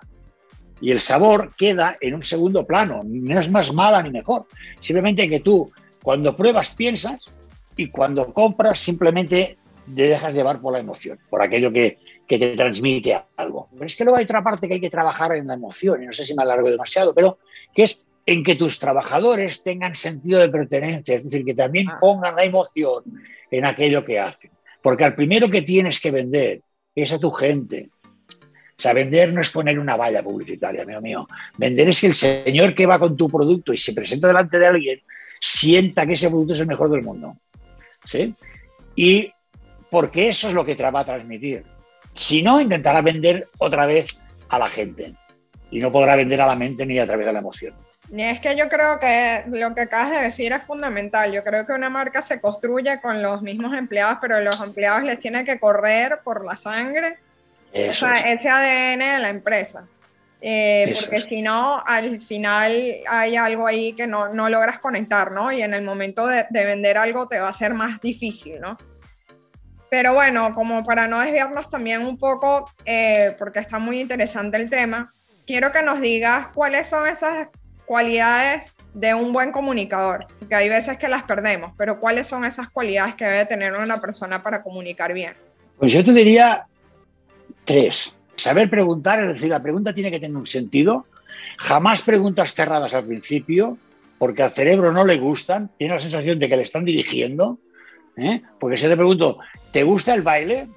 Y 0.80 0.90
el 0.90 0.98
sabor 0.98 1.52
queda 1.56 1.96
en 2.00 2.14
un 2.14 2.24
segundo 2.24 2.66
plano. 2.66 3.02
No 3.04 3.38
es 3.38 3.48
más 3.48 3.72
mala 3.72 4.02
ni 4.02 4.10
mejor. 4.10 4.46
Simplemente 4.80 5.28
que 5.28 5.38
tú 5.38 5.70
cuando 6.02 6.36
pruebas 6.36 6.74
piensas 6.74 7.30
y 7.76 7.88
cuando 7.88 8.32
compras 8.32 8.80
simplemente 8.80 9.58
te 9.94 10.08
dejas 10.08 10.34
llevar 10.34 10.60
por 10.60 10.72
la 10.72 10.78
emoción, 10.78 11.18
por 11.28 11.42
aquello 11.42 11.72
que, 11.72 11.98
te 12.28 12.56
transmite 12.56 13.20
algo. 13.36 13.68
Pero 13.72 13.86
es 13.86 13.96
que 13.96 14.04
luego 14.04 14.16
hay 14.16 14.22
otra 14.22 14.44
parte 14.44 14.68
que 14.68 14.74
hay 14.74 14.80
que 14.80 14.88
trabajar 14.88 15.34
en 15.34 15.48
la 15.48 15.54
emoción, 15.54 16.00
y 16.00 16.06
no 16.06 16.12
sé 16.12 16.24
si 16.24 16.36
me 16.36 16.44
alargo 16.44 16.70
demasiado, 16.70 17.12
pero 17.12 17.38
que 17.74 17.82
es 17.82 18.06
en 18.24 18.44
que 18.44 18.54
tus 18.54 18.78
trabajadores 18.78 19.64
tengan 19.64 19.96
sentido 19.96 20.38
de 20.38 20.48
pertenencia, 20.48 21.16
es 21.16 21.24
decir, 21.24 21.44
que 21.44 21.54
también 21.54 21.88
ah. 21.90 21.98
pongan 22.00 22.36
la 22.36 22.44
emoción 22.44 23.02
en 23.50 23.64
aquello 23.64 24.04
que 24.04 24.20
hacen. 24.20 24.52
Porque 24.80 25.02
al 25.02 25.16
primero 25.16 25.50
que 25.50 25.62
tienes 25.62 26.00
que 26.00 26.12
vender 26.12 26.62
es 26.94 27.12
a 27.12 27.18
tu 27.18 27.32
gente. 27.32 27.90
O 28.80 28.82
sea, 28.82 28.92
vender 28.94 29.32
no 29.32 29.42
es 29.42 29.50
poner 29.50 29.80
una 29.80 29.96
valla 29.96 30.22
publicitaria, 30.22 30.82
amigo 30.82 31.00
mío. 31.00 31.28
Vender 31.58 31.88
es 31.88 32.00
que 32.00 32.06
el 32.06 32.14
señor 32.14 32.76
que 32.76 32.86
va 32.86 33.00
con 33.00 33.16
tu 33.16 33.28
producto 33.28 33.72
y 33.72 33.78
se 33.78 33.92
presenta 33.92 34.28
delante 34.28 34.58
de 34.58 34.66
alguien 34.66 35.00
sienta 35.40 36.06
que 36.06 36.12
ese 36.12 36.28
producto 36.28 36.54
es 36.54 36.60
el 36.60 36.66
mejor 36.66 36.90
del 36.90 37.02
mundo. 37.02 37.36
¿Sí? 38.04 38.34
Y 38.94 39.32
porque 39.90 40.28
eso 40.28 40.48
es 40.48 40.54
lo 40.54 40.64
que 40.64 40.76
te 40.76 40.88
va 40.88 41.00
a 41.00 41.04
transmitir. 41.04 41.64
Si 42.14 42.42
no, 42.42 42.60
intentará 42.60 43.02
vender 43.02 43.48
otra 43.58 43.86
vez 43.86 44.20
a 44.48 44.58
la 44.58 44.68
gente 44.68 45.14
y 45.70 45.80
no 45.80 45.92
podrá 45.92 46.16
vender 46.16 46.40
a 46.40 46.46
la 46.46 46.56
mente 46.56 46.84
ni 46.86 46.98
a 46.98 47.06
través 47.06 47.26
de 47.26 47.32
la 47.32 47.38
emoción. 47.38 47.74
Y 48.12 48.22
es 48.22 48.40
que 48.40 48.56
yo 48.56 48.68
creo 48.68 48.98
que 48.98 49.44
lo 49.48 49.72
que 49.74 49.82
acabas 49.82 50.10
de 50.10 50.22
decir 50.22 50.52
es 50.52 50.64
fundamental. 50.64 51.30
Yo 51.32 51.44
creo 51.44 51.64
que 51.64 51.72
una 51.72 51.88
marca 51.88 52.20
se 52.22 52.40
construye 52.40 53.00
con 53.00 53.22
los 53.22 53.40
mismos 53.40 53.72
empleados, 53.74 54.18
pero 54.20 54.40
los 54.40 54.66
empleados 54.66 55.04
les 55.04 55.20
tiene 55.20 55.44
que 55.44 55.60
correr 55.60 56.20
por 56.24 56.44
la 56.44 56.56
sangre 56.56 57.18
o 57.72 57.92
sea, 57.92 58.14
ese 58.14 58.48
ADN 58.48 58.98
de 58.98 59.18
la 59.20 59.28
empresa. 59.28 59.86
Eh, 60.42 60.94
porque 60.98 61.20
si 61.20 61.42
no, 61.42 61.82
al 61.84 62.22
final 62.22 62.96
hay 63.06 63.36
algo 63.36 63.66
ahí 63.66 63.92
que 63.92 64.06
no, 64.06 64.32
no, 64.32 64.48
logras 64.48 64.78
conectar, 64.78 65.32
¿no? 65.32 65.52
Y 65.52 65.62
en 65.62 65.74
el 65.74 65.84
momento 65.84 66.26
de, 66.26 66.46
vender 66.50 66.96
algo 66.96 67.28
te 67.28 67.38
va 67.38 67.48
a 67.48 67.52
ser 67.52 67.74
más 67.74 68.00
difícil, 68.00 68.58
¿no? 68.60 68.76
Pero 69.90 70.14
bueno, 70.14 70.54
como 70.54 70.84
para 70.84 71.06
no 71.06 71.20
desviarnos 71.20 71.68
también 71.68 72.02
un 72.06 72.16
poco, 72.16 72.70
eh, 72.86 73.34
porque 73.38 73.58
está 73.58 73.78
muy 73.78 74.00
interesante 74.00 74.56
el 74.56 74.70
tema, 74.70 75.12
quiero 75.46 75.72
que 75.72 75.82
nos 75.82 76.00
digas 76.00 76.48
cuáles 76.54 76.88
son 76.88 77.08
esas 77.08 77.48
cualidades 77.84 78.76
de 78.94 79.12
un 79.14 79.32
buen 79.32 79.50
comunicador, 79.50 80.26
que 80.48 80.54
hay 80.54 80.68
veces 80.68 80.96
que 80.96 81.08
las 81.08 81.24
perdemos, 81.24 81.72
pero 81.76 81.98
cuáles 81.98 82.28
son 82.28 82.44
esas 82.44 82.70
cualidades 82.70 83.16
que 83.16 83.24
debe 83.24 83.46
tener 83.46 83.72
una 83.72 84.00
persona 84.00 84.42
para 84.42 84.62
comunicar 84.62 85.12
bien. 85.12 85.34
Pues 85.76 85.92
yo 85.92 86.04
te 86.04 86.12
diría 86.12 86.66
tres. 87.64 88.16
Saber 88.40 88.70
preguntar, 88.70 89.20
es 89.20 89.34
decir, 89.34 89.50
la 89.50 89.62
pregunta 89.62 89.92
tiene 89.92 90.10
que 90.10 90.18
tener 90.18 90.34
un 90.34 90.46
sentido. 90.46 91.04
Jamás 91.58 92.00
preguntas 92.00 92.54
cerradas 92.54 92.94
al 92.94 93.04
principio, 93.04 93.76
porque 94.18 94.42
al 94.42 94.54
cerebro 94.54 94.92
no 94.92 95.04
le 95.04 95.18
gustan, 95.18 95.70
tiene 95.76 95.92
la 95.92 96.00
sensación 96.00 96.38
de 96.38 96.48
que 96.48 96.56
le 96.56 96.62
están 96.62 96.86
dirigiendo. 96.86 97.58
¿eh? 98.16 98.40
Porque 98.58 98.78
si 98.78 98.88
te 98.88 98.96
pregunto, 98.96 99.40
¿te 99.72 99.82
gusta 99.82 100.14
el 100.14 100.22
baile? 100.22 100.68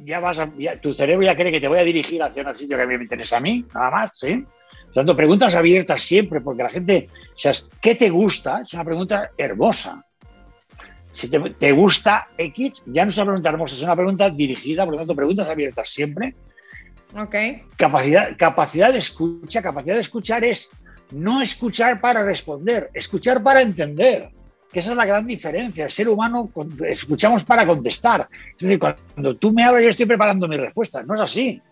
Ya 0.00 0.20
vas 0.20 0.38
tu 0.82 0.92
cerebro 0.92 1.24
ya 1.24 1.34
cree 1.34 1.50
que 1.50 1.62
te 1.62 1.68
voy 1.68 1.78
a 1.78 1.82
dirigir 1.82 2.22
hacia 2.22 2.46
un 2.46 2.54
sitio 2.54 2.76
que 2.76 2.82
a 2.82 2.86
me 2.86 2.94
interesa 2.96 3.38
a 3.38 3.40
mí, 3.40 3.64
nada 3.74 3.90
más, 3.90 4.12
¿sí? 4.14 4.44
Por 4.84 4.94
tanto, 4.94 5.16
preguntas 5.16 5.54
abiertas 5.54 6.02
siempre, 6.02 6.42
porque 6.42 6.62
la 6.62 6.70
gente, 6.70 7.08
o 7.10 7.38
sea, 7.38 7.52
¿qué 7.80 7.94
te 7.94 8.10
gusta? 8.10 8.60
Es 8.66 8.74
una 8.74 8.84
pregunta 8.84 9.30
hermosa. 9.38 10.04
Si 11.12 11.28
te, 11.28 11.40
te, 11.58 11.72
gusta 11.72 12.28
X, 12.36 12.82
ya 12.86 13.04
no 13.04 13.10
es 13.10 13.16
una 13.16 13.26
pregunta 13.26 13.48
hermosa, 13.48 13.76
es 13.76 13.82
una 13.82 13.96
pregunta 13.96 14.28
dirigida, 14.28 14.84
por 14.84 14.92
lo 14.92 14.98
tanto, 14.98 15.16
preguntas 15.16 15.48
abiertas 15.48 15.88
siempre. 15.88 16.36
Okay. 17.16 17.62
Capacidad, 17.76 18.36
capacidad 18.36 18.92
de 18.92 18.98
escucha, 18.98 19.62
capacidad 19.62 19.94
de 19.94 20.02
escuchar 20.02 20.44
es 20.44 20.70
no 21.10 21.40
escuchar 21.40 22.00
para 22.00 22.24
responder, 22.24 22.90
escuchar 22.92 23.42
para 23.42 23.62
entender. 23.62 24.30
Que 24.70 24.80
esa 24.80 24.90
es 24.90 24.96
la 24.98 25.06
gran 25.06 25.26
diferencia. 25.26 25.86
El 25.86 25.90
ser 25.90 26.10
humano 26.10 26.50
escuchamos 26.86 27.42
para 27.44 27.66
contestar. 27.66 28.28
Es 28.50 28.66
decir, 28.66 28.78
cuando 28.78 29.34
tú 29.36 29.50
me 29.50 29.64
hablas, 29.64 29.82
yo 29.82 29.88
estoy 29.88 30.04
preparando 30.04 30.46
mi 30.46 30.58
respuesta. 30.58 31.02
No 31.02 31.14
es 31.14 31.22
así. 31.22 31.62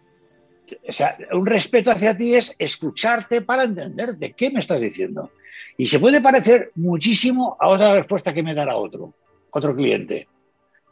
O 0.88 0.92
sea, 0.92 1.16
un 1.32 1.44
respeto 1.44 1.90
hacia 1.90 2.16
ti 2.16 2.34
es 2.34 2.56
escucharte 2.58 3.42
para 3.42 3.64
entenderte. 3.64 4.32
¿Qué 4.32 4.50
me 4.50 4.60
estás 4.60 4.80
diciendo? 4.80 5.30
Y 5.76 5.86
se 5.86 6.00
puede 6.00 6.22
parecer 6.22 6.72
muchísimo 6.76 7.56
a 7.60 7.68
otra 7.68 7.94
respuesta 7.94 8.32
que 8.32 8.42
me 8.42 8.54
dará 8.54 8.76
otro, 8.76 9.12
otro 9.50 9.76
cliente. 9.76 10.26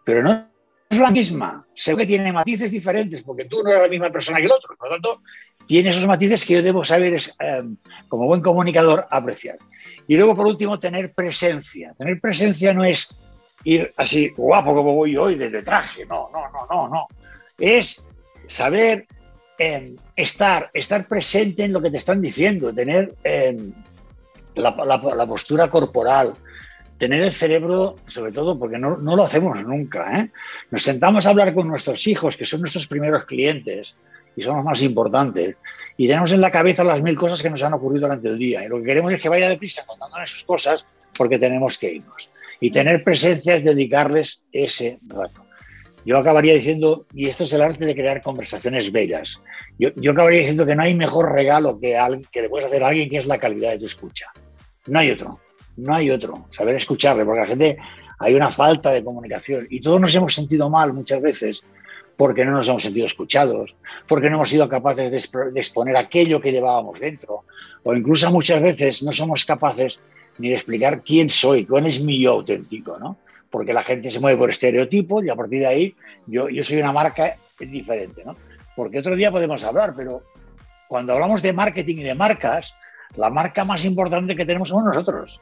Pero 0.04 0.22
no 0.22 0.53
es 0.90 0.98
la 0.98 1.10
misma, 1.10 1.66
sé 1.74 1.96
que 1.96 2.06
tiene 2.06 2.32
matices 2.32 2.70
diferentes, 2.70 3.22
porque 3.22 3.46
tú 3.46 3.62
no 3.62 3.70
eres 3.70 3.82
la 3.82 3.88
misma 3.88 4.10
persona 4.10 4.38
que 4.38 4.44
el 4.44 4.52
otro, 4.52 4.76
por 4.76 4.88
lo 4.88 4.94
tanto, 4.94 5.22
tiene 5.66 5.90
esos 5.90 6.06
matices 6.06 6.44
que 6.44 6.54
yo 6.54 6.62
debo 6.62 6.84
saber, 6.84 7.18
em, 7.40 7.76
como 8.08 8.26
buen 8.26 8.42
comunicador, 8.42 9.06
apreciar. 9.10 9.58
Y 10.06 10.16
luego, 10.16 10.36
por 10.36 10.46
último, 10.46 10.78
tener 10.78 11.12
presencia. 11.14 11.94
Tener 11.96 12.20
presencia 12.20 12.74
no 12.74 12.84
es 12.84 13.14
ir 13.64 13.92
así 13.96 14.28
guapo 14.36 14.74
como 14.74 14.94
voy 14.94 15.16
hoy, 15.16 15.36
desde 15.36 15.62
traje, 15.62 16.04
no, 16.04 16.28
no, 16.32 16.50
no, 16.52 16.66
no, 16.70 16.88
no. 16.88 17.06
Es 17.58 18.06
saber 18.46 19.06
em, 19.58 19.96
estar, 20.16 20.70
estar 20.74 21.08
presente 21.08 21.64
en 21.64 21.72
lo 21.72 21.80
que 21.80 21.90
te 21.90 21.96
están 21.96 22.20
diciendo, 22.20 22.74
tener 22.74 23.14
em, 23.24 23.72
la 24.54 25.26
postura 25.26 25.68
corporal, 25.68 26.34
tener 26.98 27.22
el 27.22 27.32
cerebro, 27.32 27.96
sobre 28.06 28.32
todo 28.32 28.58
porque 28.58 28.78
no, 28.78 28.96
lo 28.96 29.22
hacemos 29.22 29.60
nunca. 29.62 30.20
¿eh? 30.20 30.30
Nos 30.70 30.82
sentamos 30.82 31.26
a 31.26 31.30
hablar 31.30 31.54
con 31.54 31.68
nuestros 31.68 32.06
hijos, 32.06 32.36
que 32.36 32.46
son 32.46 32.60
nuestros 32.60 32.86
primeros 32.86 33.24
clientes 33.24 33.96
y 34.36 34.42
son 34.42 34.56
los 34.56 34.64
más 34.64 34.82
importantes, 34.82 35.56
y 35.96 36.08
tenemos 36.08 36.32
en 36.32 36.40
la 36.40 36.50
cabeza 36.50 36.82
las 36.82 37.00
mil 37.02 37.14
cosas 37.14 37.40
que 37.40 37.50
nos 37.50 37.62
han 37.62 37.72
ocurrido 37.72 38.06
durante 38.08 38.28
el 38.28 38.38
día. 38.38 38.64
Y 38.64 38.68
lo 38.68 38.78
que 38.78 38.84
queremos 38.84 39.12
es 39.12 39.20
que 39.20 39.28
vaya 39.28 39.48
deprisa 39.48 39.84
contándonos 39.86 40.30
sus 40.30 40.44
cosas 40.44 40.84
porque 41.16 41.38
tenemos 41.38 41.78
que 41.78 41.92
irnos. 41.92 42.30
Y 42.58 42.70
tener 42.70 43.04
presencia 43.04 43.54
es 43.54 43.64
dedicarles 43.64 44.42
ese 44.50 44.98
rato. 45.06 45.44
Yo 46.04 46.18
acabaría 46.18 46.54
diciendo, 46.54 47.06
y 47.14 47.28
esto 47.28 47.44
es 47.44 47.52
el 47.52 47.62
arte 47.62 47.84
de 47.84 47.94
crear 47.94 48.20
conversaciones 48.22 48.90
bellas, 48.90 49.40
yo, 49.78 49.90
yo 49.94 50.12
acabaría 50.12 50.40
diciendo 50.40 50.66
que 50.66 50.74
no 50.74 50.82
hay 50.82 50.94
mejor 50.94 51.32
regalo 51.32 51.78
que, 51.80 51.96
que 52.30 52.42
le 52.42 52.48
puedes 52.48 52.66
hacer 52.66 52.82
a 52.82 52.88
alguien 52.88 53.08
que 53.08 53.18
es 53.18 53.26
la 53.26 53.38
calidad 53.38 53.70
de 53.70 53.78
tu 53.78 53.86
escucha. 53.86 54.26
No 54.86 54.98
hay 54.98 55.12
otro 55.12 55.38
no 55.76 55.94
hay 55.94 56.10
otro, 56.10 56.48
saber 56.50 56.76
escucharle, 56.76 57.24
porque 57.24 57.40
la 57.40 57.46
gente 57.46 57.78
hay 58.18 58.34
una 58.34 58.50
falta 58.50 58.90
de 58.90 59.02
comunicación 59.02 59.66
y 59.70 59.80
todos 59.80 60.00
nos 60.00 60.14
hemos 60.14 60.34
sentido 60.34 60.70
mal 60.70 60.92
muchas 60.92 61.20
veces 61.20 61.64
porque 62.16 62.44
no 62.44 62.52
nos 62.52 62.68
hemos 62.68 62.82
sentido 62.82 63.06
escuchados, 63.06 63.74
porque 64.06 64.30
no 64.30 64.36
hemos 64.36 64.50
sido 64.50 64.68
capaces 64.68 65.10
de 65.10 65.60
exponer 65.60 65.96
aquello 65.96 66.40
que 66.40 66.52
llevábamos 66.52 67.00
dentro, 67.00 67.44
o 67.82 67.94
incluso 67.94 68.30
muchas 68.30 68.62
veces 68.62 69.02
no 69.02 69.12
somos 69.12 69.44
capaces 69.44 69.98
ni 70.38 70.48
de 70.48 70.54
explicar 70.54 71.02
quién 71.02 71.30
soy, 71.30 71.64
cuál 71.64 71.86
es 71.86 72.00
mi 72.00 72.20
yo 72.20 72.32
auténtico, 72.32 72.98
¿no? 72.98 73.16
Porque 73.50 73.72
la 73.72 73.82
gente 73.82 74.10
se 74.10 74.20
mueve 74.20 74.38
por 74.38 74.50
estereotipos 74.50 75.24
y 75.24 75.30
a 75.30 75.36
partir 75.36 75.60
de 75.60 75.66
ahí 75.66 75.94
yo, 76.26 76.48
yo 76.48 76.64
soy 76.64 76.78
una 76.78 76.92
marca 76.92 77.36
diferente, 77.58 78.22
¿no? 78.24 78.36
Porque 78.74 78.98
otro 78.98 79.14
día 79.14 79.30
podemos 79.30 79.62
hablar, 79.62 79.94
pero 79.96 80.22
cuando 80.88 81.12
hablamos 81.12 81.42
de 81.42 81.52
marketing 81.52 81.98
y 81.98 82.02
de 82.02 82.14
marcas, 82.14 82.74
la 83.16 83.30
marca 83.30 83.64
más 83.64 83.84
importante 83.84 84.34
que 84.34 84.44
tenemos 84.44 84.68
somos 84.68 84.84
nosotros. 84.84 85.40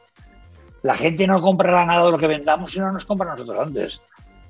La 0.82 0.94
gente 0.94 1.26
no 1.26 1.40
comprará 1.40 1.84
nada 1.84 2.06
de 2.06 2.12
lo 2.12 2.18
que 2.18 2.26
vendamos 2.26 2.72
si 2.72 2.80
no 2.80 2.92
nos 2.92 3.04
compra 3.04 3.30
nosotros 3.30 3.66
antes. 3.66 4.00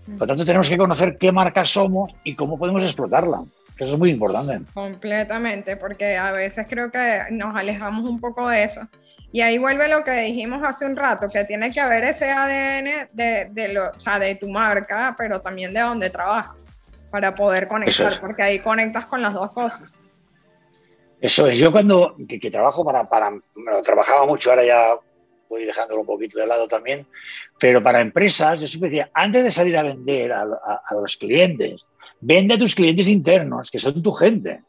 Por 0.07 0.21
lo 0.21 0.27
tanto, 0.27 0.45
tenemos 0.45 0.69
que 0.69 0.79
conocer 0.79 1.17
qué 1.19 1.31
marca 1.31 1.65
somos 1.65 2.13
y 2.25 2.35
cómo 2.35 2.59
podemos 2.59 2.83
explotarla. 2.83 3.43
Que 3.77 3.85
eso 3.85 3.95
es 3.95 3.99
muy 3.99 4.11
importante. 4.11 4.61
Completamente, 4.73 5.77
porque 5.77 6.17
a 6.17 6.33
veces 6.33 6.67
creo 6.69 6.91
que 6.91 7.21
nos 7.31 7.55
alejamos 7.55 8.09
un 8.09 8.21
poco 8.21 8.49
de 8.49 8.65
eso. 8.65 8.81
Y 9.31 9.41
ahí 9.41 9.57
vuelve 9.57 9.89
lo 9.89 10.05
que 10.05 10.13
dijimos 10.13 10.63
hace 10.63 10.85
un 10.85 10.95
rato, 10.95 11.27
que 11.33 11.45
tiene 11.45 11.71
que 11.71 11.81
haber 11.81 12.05
ese 12.05 12.31
ADN 12.31 13.09
de, 13.13 13.49
de, 13.51 13.73
lo, 13.73 13.89
o 13.89 14.01
sea, 14.01 14.19
de 14.19 14.35
tu 14.35 14.49
marca, 14.49 15.15
pero 15.17 15.41
también 15.41 15.73
de 15.73 15.81
donde 15.81 16.11
trabajas, 16.11 16.55
para 17.11 17.35
poder 17.35 17.67
conectar, 17.67 18.21
porque 18.21 18.43
ahí 18.43 18.59
conectas 18.59 19.07
con 19.07 19.23
las 19.23 19.33
dos 19.33 19.51
cosas. 19.53 19.89
Eso 21.19 21.47
es, 21.47 21.59
yo 21.59 21.73
cuando 21.73 22.15
que, 22.29 22.51
trabajo 22.51 22.85
para, 22.85 23.09
para, 23.09 23.31
trabajaba 23.85 24.27
mucho, 24.27 24.51
ahora 24.51 24.67
ya 24.67 24.95
voy 25.53 25.67
dejándolo 25.67 26.01
un 26.01 26.07
poquito 26.07 26.39
de 26.39 26.47
lado 26.47 26.67
también, 26.67 27.07
pero 27.59 27.83
para 27.83 28.01
empresas, 28.01 28.61
yo 28.61 28.67
siempre 28.67 28.89
decía, 28.89 29.11
antes 29.13 29.45
de 29.45 29.51
salir 29.51 29.77
a 29.77 29.83
vender 29.83 30.33
a, 30.33 30.47
los 30.93 31.17
clientes, 31.19 31.85
vende 32.21 32.55
a 32.55 32.59
tus 32.59 32.75
clientes 32.75 33.07
internos, 33.07 33.71
que 33.71 33.79
son 33.79 34.03
tu 34.03 34.13
gente, 34.13 34.63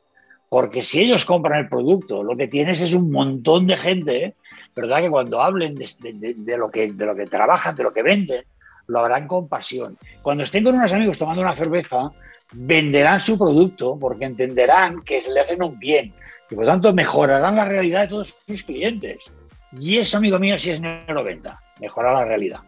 porque 0.49 0.83
si 0.83 1.01
ellos 1.01 1.25
compran 1.25 1.59
el 1.59 1.69
producto, 1.69 2.21
lo 2.21 2.35
que 2.35 2.47
tienes 2.47 2.81
es 2.81 2.93
un 2.93 3.09
montón 3.11 3.65
de 3.65 3.77
gente, 3.77 4.35
¿verdad? 4.75 5.01
Que 5.01 5.09
cuando 5.09 5.41
hablen 5.41 5.75
de, 5.75 6.57
lo, 6.57 6.69
que, 6.69 6.91
de 6.91 7.05
lo 7.05 7.15
que 7.15 7.27
trabajan, 7.27 7.75
de 7.75 7.83
lo 7.83 7.93
que 7.93 8.03
venden, 8.03 8.43
lo 8.87 8.99
harán 8.99 9.27
con 9.27 9.47
pasión. 9.47 9.97
Cuando 10.21 10.43
estén 10.43 10.65
con 10.65 10.75
unos 10.75 10.91
amigos 10.91 11.17
tomando 11.17 11.41
una 11.41 11.55
cerveza, 11.55 12.11
venderán 12.51 13.21
su 13.21 13.37
producto 13.37 13.97
porque 13.97 14.25
entenderán 14.25 15.01
que 15.03 15.23
le 15.33 15.39
hacen 15.39 15.63
un 15.63 15.79
bien 15.79 16.13
y 16.49 16.55
por 16.55 16.65
tanto 16.65 16.93
mejorarán 16.93 17.55
la 17.55 17.65
realidad 17.65 18.01
de 18.01 18.07
todos 18.09 18.35
sus 18.45 18.63
clientes. 18.63 19.31
Y 19.79 19.97
eso, 19.97 20.17
amigo 20.17 20.39
mío, 20.39 20.57
sí 20.59 20.71
es 20.71 20.79
neuroventa, 20.79 21.61
mejorar 21.79 22.13
la 22.13 22.25
realidad. 22.25 22.59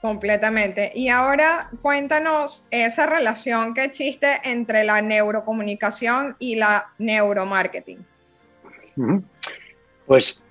Completamente. 0.00 0.92
Y 0.94 1.08
ahora 1.08 1.70
cuéntanos 1.82 2.66
esa 2.70 3.06
relación 3.06 3.74
que 3.74 3.84
existe 3.84 4.38
entre 4.44 4.84
la 4.84 5.02
neurocomunicación 5.02 6.36
y 6.38 6.54
la 6.54 6.92
neuromarketing. 6.98 8.04
Pues 10.06 10.44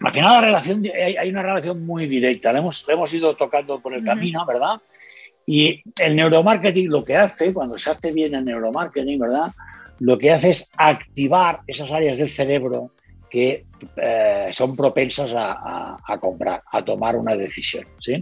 al 0.00 0.12
final 0.12 0.32
la 0.32 0.40
relación, 0.40 0.82
hay, 0.84 1.28
una 1.30 1.42
relación 1.42 1.84
muy 1.84 2.06
directa, 2.06 2.52
la 2.52 2.60
hemos, 2.60 2.84
hemos 2.88 3.12
ido 3.12 3.34
tocando 3.34 3.80
por 3.80 3.94
el 3.94 4.04
camino, 4.04 4.44
¿verdad? 4.46 4.76
Y 5.46 5.82
el 6.00 6.16
neuromarketing 6.16 6.90
lo 6.90 7.04
que 7.04 7.16
hace, 7.16 7.52
cuando 7.52 7.78
se 7.78 7.90
hace 7.90 8.12
bien 8.12 8.34
el 8.34 8.44
neuromarketing, 8.44 9.18
¿verdad? 9.18 9.52
Lo 9.98 10.16
que 10.18 10.32
hace 10.32 10.50
es 10.50 10.70
activar 10.76 11.60
esas 11.66 11.92
áreas 11.92 12.18
del 12.18 12.30
cerebro 12.30 12.92
que 13.30 13.64
eh, 13.96 14.48
son 14.52 14.76
propensas 14.76 15.32
a, 15.36 16.18
comprar, 16.20 16.62
a 16.70 16.82
tomar 16.82 17.16
una 17.16 17.36
decisión. 17.36 17.84
¿sí? 18.00 18.20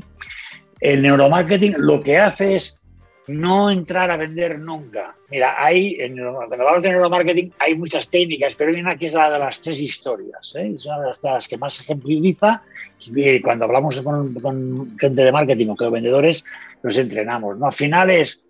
El 0.81 1.03
neuromarketing 1.03 1.75
lo 1.79 2.01
que 2.01 2.19
hace 2.19 2.57
es 2.57 2.83
no 3.27 3.71
entrar 3.71 4.11
a 4.11 4.17
vender 4.17 4.59
nunca. 4.59 5.15
Mira, 5.31 5.55
hay, 5.59 5.99
cuando 6.33 6.55
hablamos 6.55 6.83
de 6.83 6.91
neuromarketing 6.91 7.53
hay 7.59 7.77
muchas 7.77 8.09
técnicas, 8.09 8.55
pero 8.57 8.71
hay 8.71 8.81
una 8.81 8.97
que 8.97 9.07
es 9.07 9.15
la 9.15 9.31
de 9.31 9.39
las 9.39 9.61
tres 9.61 9.81
historias. 9.81 10.55
¿eh? 10.57 10.73
Es 10.75 10.87
una 10.87 11.01
de 11.01 11.13
las, 11.23 11.49
que 11.49 11.59
más 11.59 11.81
ejemplifica 11.81 12.63
y 13.07 13.41
cuando 13.41 13.67
hablamos 13.67 14.01
con, 14.01 14.35
con, 14.35 14.97
gente 14.99 15.23
de 15.23 15.33
marketing 15.33 15.69
o 15.69 15.77
con 15.77 15.93
vendedores, 15.93 16.45
nos 16.83 16.99
entrenamos. 16.99 17.59
¿no? 17.59 17.67
Al 17.67 17.73
final 17.73 18.11
es 18.11 18.43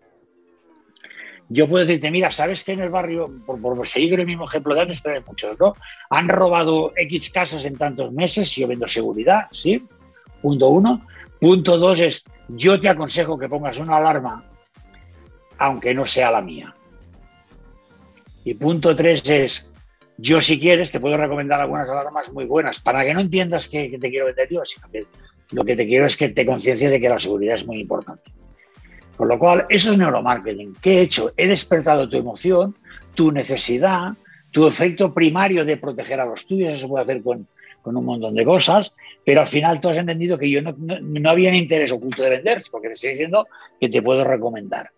yo 1.48 1.68
puedo 1.68 1.84
decirte, 1.84 2.10
mira, 2.10 2.30
¿sabes 2.30 2.62
que 2.62 2.72
en 2.72 2.80
el 2.80 2.90
barrio, 2.90 3.30
por, 3.46 3.88
seguir 3.88 4.20
el 4.20 4.26
mismo 4.26 4.46
ejemplo 4.46 4.74
de 4.74 4.82
antes, 4.82 5.00
pero 5.00 5.16
hay 5.16 5.22
muchos, 5.26 5.58
¿no? 5.58 5.74
Han 6.10 6.28
robado 6.28 6.92
X 6.94 7.30
casas 7.30 7.64
en 7.64 7.76
tantos 7.76 8.12
meses, 8.12 8.54
yo 8.54 8.68
vendo 8.68 8.86
seguridad, 8.86 9.46
¿sí? 9.50 9.86
Punto 10.42 10.68
uno. 10.68 11.06
Punto 11.40 11.78
dos 11.78 12.00
es, 12.00 12.22
yo 12.48 12.78
te 12.80 12.88
aconsejo 12.88 13.38
que 13.38 13.48
pongas 13.48 13.78
una 13.78 13.96
alarma, 13.96 14.44
aunque 15.56 15.94
no 15.94 16.06
sea 16.06 16.30
la 16.30 16.42
mía. 16.42 16.74
Y 18.44 18.54
punto 18.54 18.94
tres 18.94 19.22
es, 19.30 19.70
yo 20.18 20.42
si 20.42 20.60
quieres 20.60 20.92
te 20.92 21.00
puedo 21.00 21.16
recomendar 21.16 21.60
algunas 21.60 21.88
alarmas 21.88 22.30
muy 22.30 22.44
buenas, 22.44 22.78
para 22.80 23.04
que 23.04 23.14
no 23.14 23.20
entiendas 23.20 23.68
que, 23.68 23.96
te 23.98 24.10
quiero 24.10 24.26
vender 24.26 24.48
yo, 24.50 24.64
sino 24.64 24.88
que 24.90 25.06
lo 25.52 25.64
que 25.64 25.76
te 25.76 25.86
quiero 25.86 26.04
es 26.04 26.16
que 26.16 26.28
te 26.28 26.44
conciencies 26.44 26.90
de 26.90 27.00
que 27.00 27.08
la 27.08 27.18
seguridad 27.18 27.56
es 27.56 27.64
muy 27.64 27.80
importante. 27.80 28.37
Con 29.18 29.26
lo 29.26 29.36
cual, 29.36 29.66
eso 29.68 29.90
es 29.90 29.98
neuromarketing. 29.98 30.76
¿Qué 30.80 30.98
he 30.98 31.00
hecho? 31.00 31.32
He 31.36 31.48
despertado 31.48 32.08
tu 32.08 32.16
emoción, 32.16 32.76
tu 33.16 33.32
necesidad, 33.32 34.12
tu 34.52 34.64
efecto 34.68 35.12
primario 35.12 35.64
de 35.64 35.76
proteger 35.76 36.20
a 36.20 36.24
los 36.24 36.46
tuyos, 36.46 36.70
eso 36.70 36.82
se 36.82 36.88
puede 36.88 37.02
hacer 37.02 37.22
con, 37.24 37.48
un 37.82 38.04
montón 38.04 38.36
de 38.36 38.44
cosas, 38.44 38.92
pero 39.24 39.40
al 39.40 39.48
final 39.48 39.80
tú 39.80 39.88
has 39.88 39.96
entendido 39.96 40.38
que 40.38 40.48
yo 40.48 40.62
no, 40.62 40.72
no, 40.78 41.30
había 41.30 41.52
interés 41.52 41.90
oculto 41.90 42.22
de 42.22 42.30
vender, 42.30 42.62
porque 42.70 42.88
te 42.88 42.94
estoy 42.94 43.10
diciendo 43.10 43.48
que 43.80 43.88
te 43.88 44.02
puedo 44.02 44.22
recomendar. 44.22 44.88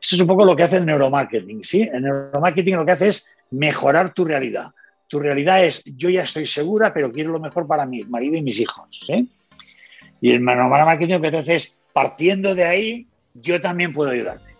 Eso 0.00 0.14
es 0.14 0.20
un 0.20 0.28
poco 0.28 0.44
lo 0.44 0.54
que 0.54 0.62
hace 0.62 0.76
el 0.76 0.86
neuromarketing, 0.86 1.64
¿sí? 1.64 1.88
El 1.92 2.02
neuromarketing 2.02 2.76
lo 2.76 2.86
que 2.86 2.92
hace 2.92 3.08
es 3.08 3.28
mejorar 3.50 4.12
tu 4.12 4.24
realidad. 4.24 4.66
Tu 5.08 5.18
realidad 5.18 5.64
es, 5.64 5.82
yo 5.84 6.08
ya 6.08 6.22
estoy 6.22 6.46
segura, 6.46 6.94
pero 6.94 7.10
quiero 7.10 7.32
lo 7.32 7.40
mejor 7.40 7.66
para 7.66 7.84
mi 7.84 8.04
marido 8.04 8.36
y 8.36 8.42
mis 8.42 8.60
hijos, 8.60 9.02
¿sí? 9.04 9.28
Y 10.20 10.30
el 10.30 10.44
neuromarketing 10.44 11.16
lo 11.16 11.20
que 11.20 11.30
te 11.32 11.38
hace 11.38 11.54
es, 11.56 11.82
partiendo 11.92 12.54
de 12.54 12.64
ahí, 12.64 13.06
yo 13.40 13.60
también 13.60 13.92
puedo 13.92 14.10
ayudarte. 14.10 14.54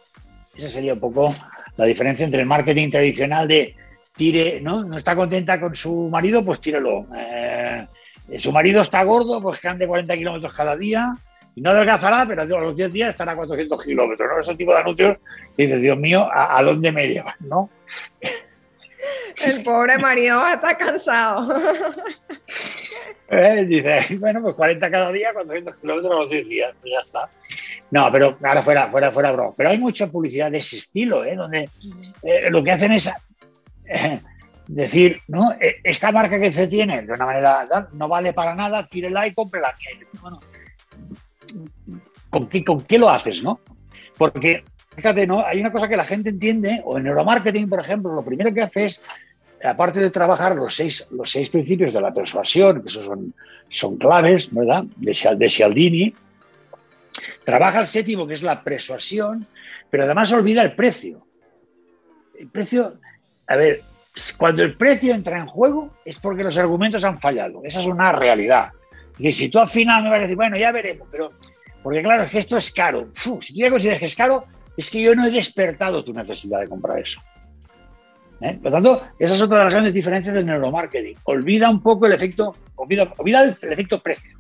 Esa 0.55 0.69
sería 0.69 0.95
un 0.95 1.01
poco 1.01 1.35
la 1.77 1.87
diferencia 1.87 2.25
entre 2.25 2.41
el 2.41 2.47
marketing 2.47 2.91
tradicional 2.91 3.47
de 3.47 3.75
tire, 4.17 4.61
¿no? 4.61 4.85
No 4.85 4.99
está 4.99 5.15
contenta 5.15 5.61
con 5.61 5.77
su 5.77 6.09
marido, 6.09 6.45
pues 6.45 6.61
tírelo. 6.61 7.07
Eh, 7.17 7.87
su 8.39 8.51
marido 8.51 8.83
está 8.83 9.03
gordo, 9.05 9.41
pues 9.41 9.61
que 9.61 9.69
ande 9.69 9.87
40 9.87 10.17
kilómetros 10.17 10.55
cada 10.55 10.77
día 10.77 11.15
y 11.55 11.61
no 11.61 11.71
adelgazará, 11.71 12.27
pero 12.27 12.43
a 12.43 12.61
los 12.61 12.77
10 12.77 12.93
días 12.93 13.11
estará 13.11 13.33
a 13.33 13.37
400 13.37 13.83
kilómetros, 13.83 14.29
¿no? 14.29 14.41
Ese 14.41 14.55
tipo 14.55 14.73
de 14.73 14.81
anuncios 14.81 15.17
y 15.57 15.67
dices, 15.67 15.83
Dios 15.83 15.99
mío, 15.99 16.29
¿a, 16.31 16.63
dónde 16.63 16.93
me 16.93 17.07
llevan, 17.09 17.35
no? 17.41 17.71
El 19.43 19.63
pobre 19.63 19.99
marido 19.99 20.39
va 20.39 20.53
a 20.53 20.55
estar 20.55 20.77
cansado. 20.77 21.63
Eh, 23.29 23.65
dice, 23.67 23.99
bueno, 24.19 24.43
pues 24.43 24.55
40 24.55 24.91
cada 24.91 25.13
día, 25.13 25.33
400 25.33 25.77
kilómetros 25.77 26.13
a 26.13 26.19
los 26.21 26.31
10 26.31 26.49
días, 26.49 26.75
pues 26.81 26.93
ya 26.93 27.01
está. 27.01 27.31
No, 27.91 28.11
pero 28.11 28.37
ahora 28.43 28.63
fuera, 28.63 28.91
fuera, 28.91 29.13
fuera, 29.13 29.33
bro. 29.33 29.55
Pero 29.57 29.71
hay 29.71 29.79
mucha 29.79 30.09
publicidad 30.09 30.51
de 30.51 30.59
ese 30.59 30.77
estilo, 30.77 31.25
¿eh? 31.25 31.37
donde 31.37 31.69
eh, 32.23 32.51
lo 32.51 32.63
que 32.63 32.73
hacen 32.73 32.93
es 32.93 33.11
eh, 33.87 34.21
decir, 34.67 35.21
¿no? 35.29 35.53
Eh, 35.53 35.77
esta 35.85 36.11
marca 36.13 36.39
que 36.41 36.53
se 36.53 36.67
tiene 36.67 37.03
de 37.03 37.13
una 37.13 37.27
manera 37.27 37.89
no 37.93 38.09
vale 38.09 38.33
para 38.33 38.55
nada, 38.55 38.87
tírela 38.89 39.27
y 39.27 39.35
cómprela. 39.35 39.77
Bueno, 40.21 40.41
¿con 42.31 42.49
qué, 42.49 42.65
¿con 42.65 42.81
qué 42.83 42.99
lo 42.99 43.09
haces, 43.09 43.43
no? 43.43 43.61
Porque, 44.17 44.65
fíjate, 44.95 45.27
¿no? 45.27 45.45
Hay 45.45 45.61
una 45.61 45.73
cosa 45.73 45.89
que 45.89 45.97
la 45.97 46.05
gente 46.05 46.31
entiende, 46.31 46.83
o 46.85 46.99
en 46.99 47.05
neuromarketing, 47.05 47.69
por 47.69 47.81
ejemplo, 47.81 48.13
lo 48.13 48.25
primero 48.25 48.53
que 48.53 48.63
hace 48.63 48.87
es, 48.87 49.03
aparte 49.65 50.01
de 50.01 50.11
trabajar 50.11 50.55
los 50.57 50.75
seis, 50.75 51.09
los 51.11 51.31
seis 51.31 51.51
principios 51.51 51.95
de 51.95 52.01
la 52.01 52.13
persuasión, 52.13 52.83
que 52.83 52.89
esos 52.89 53.05
son, 53.05 53.35
son 53.69 53.97
claves, 53.97 54.53
¿verdad? 54.53 54.85
De, 54.97 55.15
Cialdini, 55.49 56.15
Trabaja 57.45 57.81
el 57.81 57.89
séptimo, 57.89 58.27
que 58.27 58.35
es 58.35 58.43
la 58.43 58.63
persuasión, 58.63 59.47
pero 59.89 60.05
además 60.05 60.33
olvida 60.33 60.63
el 60.63 60.75
precio. 60.75 61.27
El 62.39 62.49
precio, 62.49 62.99
a 63.47 63.57
ver, 63.57 63.83
cuando 64.37 64.63
el 64.63 64.77
precio 64.77 65.15
entra 65.15 65.39
en 65.39 65.47
juego 65.47 65.97
es 66.05 66.19
porque 66.19 66.43
los 66.43 66.59
argumentos 66.59 67.05
han 67.05 67.19
fallado. 67.19 67.63
Esa 67.65 67.81
es 67.81 67.87
una 67.87 68.13
realidad. 68.13 68.71
Y 69.19 69.33
si 69.33 69.49
tú 69.49 69.59
al 69.59 69.69
final 69.69 70.03
me 70.03 70.11
vas 70.11 70.19
a 70.19 70.23
decir, 70.23 70.37
bueno, 70.37 70.57
ya 70.57 70.73
veremos, 70.73 71.09
pero. 71.11 71.33
Porque 71.83 72.03
claro, 72.03 72.25
es 72.25 72.33
que 72.33 72.41
esto 72.41 72.57
es 72.57 72.73
caro. 72.73 73.09
si 73.15 73.55
tú 73.55 73.61
ya 73.61 73.71
consideras 73.71 74.01
que 74.01 74.07
es 74.07 74.17
caro, 74.17 74.45
es 74.77 74.91
que 74.91 75.01
yo 75.01 75.15
no 75.15 75.27
he 75.27 75.31
despertado 75.31 76.03
tu 76.03 76.13
necesidad 76.13 76.61
de 76.61 76.69
comprar 76.69 76.99
eso. 76.99 77.21
¿Eh? 78.41 78.59
Por 78.63 78.71
lo 78.71 78.71
tanto, 78.73 79.03
esa 79.19 79.35
es 79.35 79.43
otra 79.43 79.59
de 79.59 79.65
las 79.65 79.73
grandes 79.73 79.95
diferencias 79.95 80.35
del 80.35 80.47
neuromarketing. 80.47 81.17
Olvida 81.25 81.71
un 81.71 81.83
poco 81.83 82.07
el 82.07 82.13
efecto, 82.13 82.55
olvida, 82.77 83.13
olvida 83.17 83.45
el 83.45 83.73
efecto 83.73 84.03
precio 84.03 84.37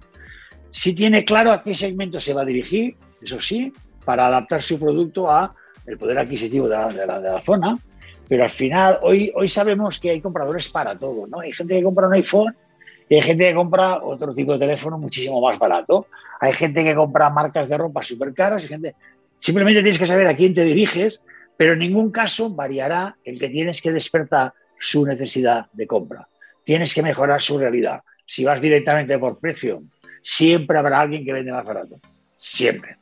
si 0.76 0.94
tiene 0.94 1.24
claro 1.24 1.52
a 1.52 1.62
qué 1.62 1.74
segmento 1.74 2.20
se 2.20 2.34
va 2.34 2.42
a 2.42 2.44
dirigir, 2.44 2.96
eso 3.22 3.40
sí, 3.40 3.72
para 4.04 4.26
adaptar 4.26 4.62
su 4.62 4.78
producto 4.78 5.30
a 5.30 5.54
el 5.86 5.96
poder 5.96 6.18
adquisitivo 6.18 6.68
de 6.68 7.06
la, 7.06 7.42
zona, 7.44 7.78
pero 8.28 8.42
al 8.42 8.50
final 8.50 8.98
hoy, 9.00 9.32
hoy 9.34 9.48
sabemos 9.48 9.98
que 9.98 10.10
hay 10.10 10.20
compradores 10.20 10.68
para 10.68 10.98
todo, 10.98 11.26
¿no? 11.26 11.40
Hay 11.40 11.54
gente 11.54 11.76
que 11.76 11.82
compra 11.82 12.08
un 12.08 12.12
iPhone 12.12 12.54
y 13.08 13.14
hay 13.14 13.22
gente 13.22 13.44
que 13.44 13.54
compra 13.54 14.04
otro 14.04 14.34
tipo 14.34 14.52
de 14.52 14.58
teléfono 14.58 14.98
muchísimo 14.98 15.40
más 15.40 15.58
barato. 15.58 16.08
Hay 16.40 16.52
gente 16.52 16.84
que 16.84 16.94
compra 16.94 17.30
marcas 17.30 17.70
de 17.70 17.78
ropa 17.78 18.02
súper 18.02 18.34
caras 18.34 18.64
y 18.66 18.68
gente... 18.68 18.94
Simplemente 19.38 19.80
tienes 19.80 19.98
que 19.98 20.06
saber 20.06 20.26
a 20.26 20.36
quién 20.36 20.54
te 20.54 20.64
diriges, 20.64 21.22
pero 21.56 21.72
en 21.72 21.80
ningún 21.80 22.10
caso 22.10 22.50
variará 22.50 23.16
el 23.24 23.38
que 23.38 23.48
tienes 23.48 23.80
que 23.80 23.92
despertar 23.92 24.52
su 24.78 25.06
necesidad 25.06 25.66
de 25.72 25.86
compra. 25.86 26.28
Tienes 26.64 26.94
que 26.94 27.02
mejorar 27.02 27.42
su 27.42 27.58
realidad. 27.58 28.02
Si 28.26 28.44
vas 28.44 28.60
directamente 28.60 29.18
por 29.18 29.38
precio, 29.38 29.82
siempre 30.22 30.78
habrá 30.78 31.00
alguien 31.00 31.24
que 31.24 31.32
vende 31.32 31.52
más 31.52 31.64
barato. 31.64 32.00
Siempre. 32.38 32.96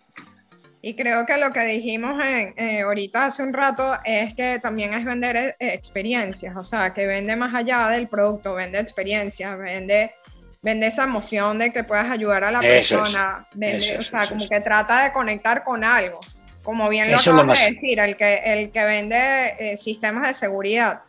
Y 0.87 0.95
creo 0.95 1.25
que 1.25 1.39
lo 1.39 1.51
que 1.51 1.65
dijimos 1.65 2.23
eh, 2.23 2.83
ahorita 2.83 3.25
hace 3.25 3.43
un 3.43 3.55
rato 3.55 3.97
es 4.05 4.35
que 4.35 4.59
también 4.59 4.93
es 4.93 5.03
vender 5.03 5.35
eh, 5.37 5.57
experiencias, 5.59 6.55
o 6.55 6.63
sea, 6.63 6.93
que 6.93 7.07
vende 7.07 7.35
más 7.37 7.55
allá 7.55 7.89
del 7.89 8.07
producto, 8.07 8.53
vende 8.53 8.81
experiencias, 8.81 9.59
vende, 9.59 10.13
vende 10.61 10.89
esa 10.89 11.05
emoción 11.05 11.59
de 11.59 11.73
que 11.73 11.85
puedas 11.85 12.11
ayudar 12.11 12.45
a 12.45 12.51
la 12.51 12.61
persona, 12.61 13.49
vende, 13.55 13.97
o 13.97 14.03
sea, 14.03 14.29
como 14.29 14.47
que 14.47 14.61
trata 14.61 15.05
de 15.05 15.13
conectar 15.15 15.65
con 15.65 15.85
algo, 15.85 16.21
como 16.65 16.89
bien 16.89 17.11
lo 17.11 17.19
acabas 17.19 17.61
de 17.61 17.75
decir, 17.75 18.01
el 18.01 18.17
que, 18.17 18.35
el 18.45 18.71
que 18.73 18.85
vende 18.85 19.55
eh, 19.59 19.77
sistemas 19.77 20.27
de 20.27 20.35
seguridad. 20.35 21.03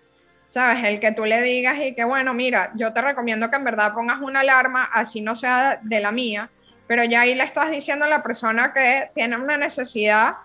¿Sabes? 0.48 0.84
El 0.84 1.00
que 1.00 1.12
tú 1.12 1.26
le 1.26 1.42
digas 1.42 1.80
y 1.80 1.96
que, 1.96 2.04
bueno, 2.04 2.36
mira, 2.36 2.72
yo 2.76 2.94
te 2.94 3.02
recomiendo 3.02 3.50
que 3.50 3.56
en 3.56 3.64
verdad 3.64 3.94
pongas 3.96 4.22
una 4.22 4.42
alarma, 4.42 4.84
así 4.94 5.20
no 5.20 5.34
sea 5.34 5.80
de 5.82 6.00
la 6.00 6.12
mía, 6.12 6.52
pero 6.88 7.04
ya 7.04 7.22
ahí 7.22 7.34
le 7.34 7.44
estás 7.44 7.72
diciendo 7.72 8.06
a 8.06 8.08
la 8.08 8.22
persona 8.22 8.72
que 8.72 9.10
tiene 9.16 9.38
una 9.38 9.58
necesidad, 9.58 10.36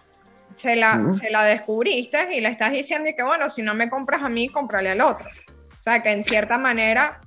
se 0.56 0.74
la, 0.74 1.12
se 1.12 1.30
la 1.30 1.44
descubriste 1.44 2.34
y 2.34 2.40
le 2.40 2.48
estás 2.48 2.72
diciendo 2.72 3.10
y 3.10 3.14
que 3.14 3.22
bueno, 3.22 3.48
si 3.50 3.62
no 3.62 3.74
me 3.74 3.90
compras 3.90 4.22
a 4.22 4.30
mí, 4.30 4.48
cómprale 4.48 4.90
al 4.90 5.02
otro. 5.02 5.26
O 5.78 5.82
sea, 5.82 6.02
que 6.02 6.10
en 6.10 6.24
cierta 6.24 6.56
manera 6.56 7.20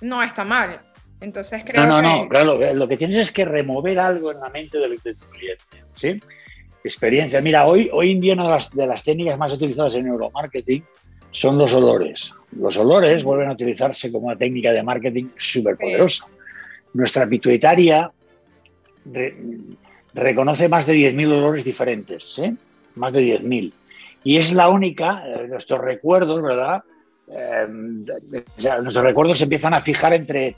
no 0.00 0.22
está 0.22 0.44
mal. 0.44 0.80
Entonces 1.20 1.62
creo 1.64 1.84
no, 1.84 2.00
no, 2.00 2.22
No, 2.22 2.28
claro, 2.28 2.58
lo 2.74 2.88
que 2.88 2.96
tienes 2.96 3.18
es 3.18 3.32
que 3.32 3.44
remover 3.44 3.98
algo 3.98 4.32
en 4.32 4.40
la 4.40 4.48
mente 4.48 4.78
de 4.78 5.14
tu 5.14 5.26
cliente, 5.26 5.64
¿sí? 5.94 6.20
Experiencia. 6.84 7.40
Mira, 7.40 7.66
hoy, 7.66 7.88
hoy 7.92 8.12
en 8.12 8.20
día 8.20 8.34
una 8.34 8.44
de 8.44 8.50
las, 8.50 8.70
de 8.70 8.86
las 8.86 9.02
técnicas 9.02 9.38
más 9.38 9.54
utilizadas 9.54 9.94
en 9.94 10.04
neuromarketing 10.04 10.84
son 11.30 11.56
los 11.56 11.72
olores. 11.72 12.32
Los 12.52 12.76
olores 12.76 13.24
vuelven 13.24 13.48
a 13.48 13.52
utilizarse 13.52 14.12
como 14.12 14.26
una 14.26 14.36
técnica 14.36 14.70
de 14.70 14.82
marketing 14.82 15.30
súper 15.38 15.78
poderosa. 15.78 16.26
Nuestra 16.92 17.26
pituitaria 17.26 18.12
reconoce 20.12 20.68
más 20.68 20.86
de 20.86 20.94
10.000 20.94 21.26
olores 21.38 21.64
diferentes, 21.64 22.38
¿eh? 22.38 22.54
más 22.96 23.14
de 23.14 23.40
10.000. 23.40 23.72
Y 24.22 24.36
es 24.36 24.52
la 24.52 24.68
única, 24.68 25.24
eh, 25.26 25.48
nuestros 25.48 25.80
recuerdos, 25.80 26.42
¿verdad? 26.42 26.82
Eh, 27.28 27.66
nuestros 27.66 29.04
recuerdos 29.04 29.38
se 29.38 29.44
empiezan 29.44 29.72
a 29.72 29.80
fijar 29.80 30.12
entre 30.12 30.54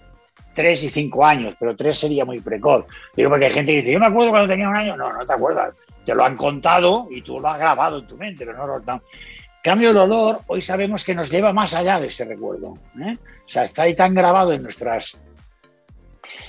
3 0.55 0.85
y 0.85 0.89
5 0.89 1.25
años, 1.25 1.55
pero 1.59 1.77
3 1.77 1.99
sería 1.99 2.25
muy 2.25 2.41
precoz. 2.41 2.87
Digo, 3.15 3.31
porque 3.31 3.47
hay 3.47 3.51
gente 3.51 3.73
que 3.73 3.79
dice, 3.79 3.93
yo 3.93 4.01
me 4.01 4.07
acuerdo 4.07 4.31
cuando 4.31 4.49
tenía 4.49 4.69
un 4.69 4.77
año. 4.77 4.97
No, 4.97 5.13
no 5.13 5.27
te 5.27 5.33
acuerdas. 5.33 5.75
Te 6.05 6.15
lo 6.15 6.25
han 6.25 6.37
contado 6.37 7.09
y 7.11 7.23
tú 7.23 7.39
lo 7.39 7.49
has 7.49 7.59
grabado 7.59 7.99
en 7.99 8.07
tu 8.07 8.17
mente, 8.17 8.47
pero 8.47 8.59
no 8.59 8.67
lo 8.67 9.03
Cambio 9.63 9.91
el 9.91 9.97
olor, 9.97 10.43
hoy 10.47 10.63
sabemos 10.63 11.05
que 11.05 11.13
nos 11.13 11.29
lleva 11.29 11.53
más 11.53 11.75
allá 11.75 11.99
de 11.99 12.07
ese 12.07 12.25
recuerdo. 12.25 12.79
¿eh? 13.03 13.17
O 13.45 13.49
sea, 13.49 13.65
está 13.65 13.83
ahí 13.83 13.95
tan 13.95 14.15
grabado 14.15 14.53
en 14.53 14.63
nuestras 14.63 15.19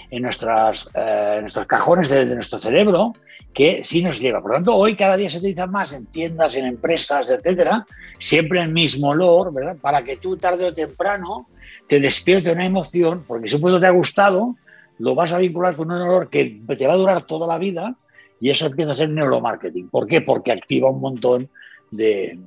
en, 0.10 0.22
nuestras, 0.22 0.90
eh, 0.94 1.40
nuestros 1.42 1.66
cajones 1.66 2.10
de, 2.10 2.26
nuestro 2.28 2.60
cerebro 2.60 3.14
que 3.54 3.82
sí 3.84 4.04
nos 4.04 4.20
lleva. 4.20 4.42
Por 4.42 4.52
lo 4.52 4.58
tanto, 4.58 4.76
hoy 4.76 4.96
cada 4.96 5.18
día 5.18 5.30
se 5.30 5.40
utiliza 5.40 5.66
más 5.66 5.94
en 5.94 6.06
tiendas, 6.06 6.56
en 6.56 6.66
empresas, 6.66 7.30
etcétera, 7.30 7.86
siempre 8.20 8.62
el 8.62 8.70
mismo 8.70 9.10
olor, 9.10 9.52
¿verdad? 9.52 9.78
Para 9.82 10.04
que 10.04 10.18
tú 10.18 10.38
tarde 10.38 10.66
o 10.66 10.74
temprano 10.74 11.48
te 11.88 12.00
despierte 12.00 12.52
una 12.52 12.66
emoción, 12.66 13.24
porque 13.28 13.48
si 13.48 13.56
un 13.56 13.62
producto 13.62 13.82
te 13.82 13.88
ha 13.88 13.92
gustado, 13.92 14.56
lo 15.00 15.16
vas 15.16 15.34
a 15.34 15.38
vincular 15.38 15.76
con 15.76 15.92
un 15.92 16.02
olor 16.02 16.30
que 16.30 16.62
te 16.78 16.88
va 16.88 16.94
a 16.94 16.98
durar 16.98 17.24
toda 17.24 17.48
la 17.48 17.58
vida 17.58 17.96
y 18.40 18.50
eso 18.50 18.68
empieza 18.68 18.92
a 18.92 18.96
ser 18.96 19.10
neuromarketing. 19.10 19.90
¿Por 19.90 20.08
qué? 20.08 20.22
Porque 20.22 20.52
activa 20.52 20.90
un 20.90 21.02
montón 21.02 21.50
de, 21.92 22.38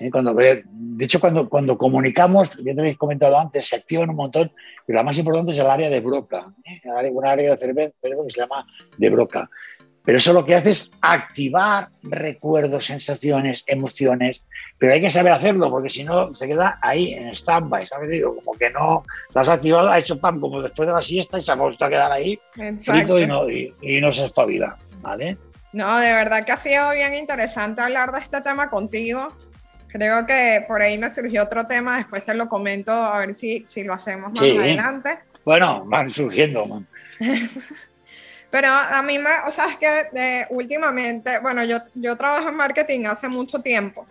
¿eh? 0.00 0.10
Cuando, 0.10 0.34
de 0.34 0.64
hecho, 1.04 1.20
cuando, 1.20 1.48
cuando 1.48 1.78
comunicamos, 1.78 2.50
ya 2.64 2.74
te 2.74 2.80
habéis 2.80 2.96
comentado 2.96 3.38
antes, 3.38 3.68
se 3.68 3.76
activan 3.76 4.10
un 4.10 4.16
montón, 4.16 4.50
pero 4.86 4.96
la 4.96 5.02
más 5.02 5.18
importante 5.18 5.52
es 5.52 5.58
el 5.58 5.66
área 5.66 5.90
de 5.90 6.00
Broca, 6.00 6.52
¿eh? 6.64 7.10
una 7.12 7.30
área 7.30 7.54
de 7.54 7.58
cerebro, 7.58 8.24
que 8.24 8.30
se 8.30 8.40
llama 8.40 8.66
de 8.96 9.10
Broca. 9.10 9.48
Pero 10.04 10.18
eso 10.18 10.32
lo 10.32 10.44
que 10.44 10.54
hace 10.54 10.70
es 10.70 10.90
activar 11.02 11.90
recuerdos, 12.02 12.86
sensaciones, 12.86 13.64
emociones, 13.66 14.42
pero 14.78 14.94
hay 14.94 15.00
que 15.00 15.10
saber 15.10 15.32
hacerlo 15.32 15.70
porque 15.70 15.90
si 15.90 16.04
no 16.04 16.34
se 16.34 16.48
queda 16.48 16.78
ahí 16.80 17.12
en 17.12 17.28
stand-by, 17.34 17.86
¿sabes? 17.86 18.08
Digo, 18.08 18.34
como 18.36 18.58
que 18.58 18.70
no 18.70 19.04
lo 19.34 19.40
has 19.40 19.48
activado, 19.50 19.90
ha 19.90 19.98
hecho 19.98 20.18
pam 20.18 20.40
como 20.40 20.62
después 20.62 20.88
de 20.88 20.94
la 20.94 21.02
siesta 21.02 21.38
y 21.38 21.42
se 21.42 21.52
ha 21.52 21.56
vuelto 21.56 21.84
a 21.84 21.90
quedar 21.90 22.10
ahí 22.10 22.40
frito 22.80 23.18
y 23.18 23.26
no, 23.26 23.48
y, 23.50 23.74
y 23.82 24.00
no 24.00 24.12
se 24.12 24.24
espabila, 24.24 24.78
¿vale? 25.02 25.36
No, 25.72 25.98
de 25.98 26.12
verdad 26.12 26.44
que 26.44 26.52
ha 26.52 26.56
sido 26.56 26.90
bien 26.92 27.14
interesante 27.14 27.82
hablar 27.82 28.10
de 28.12 28.20
este 28.20 28.40
tema 28.40 28.70
contigo. 28.70 29.28
Creo 29.88 30.24
que 30.26 30.64
por 30.66 30.82
ahí 30.82 30.98
me 30.98 31.10
surgió 31.10 31.42
otro 31.42 31.66
tema, 31.66 31.98
después 31.98 32.24
te 32.24 32.34
lo 32.34 32.48
comento 32.48 32.92
a 32.92 33.18
ver 33.18 33.34
si, 33.34 33.64
si 33.66 33.84
lo 33.84 33.92
hacemos 33.92 34.32
más 34.32 34.40
adelante. 34.40 35.18
Bueno, 35.44 35.84
van 35.86 36.10
surgiendo. 36.10 36.66
Man. 36.66 36.88
Pero 38.50 38.68
a 38.68 39.00
mí 39.02 39.18
me, 39.18 39.30
o 39.46 39.50
sea, 39.50 39.66
es 39.68 39.76
que 39.76 40.46
últimamente, 40.50 41.38
bueno, 41.38 41.64
yo, 41.64 41.78
yo 41.94 42.16
trabajo 42.16 42.48
en 42.48 42.56
marketing 42.56 43.06
hace 43.06 43.28
mucho 43.28 43.60
tiempo, 43.60 44.06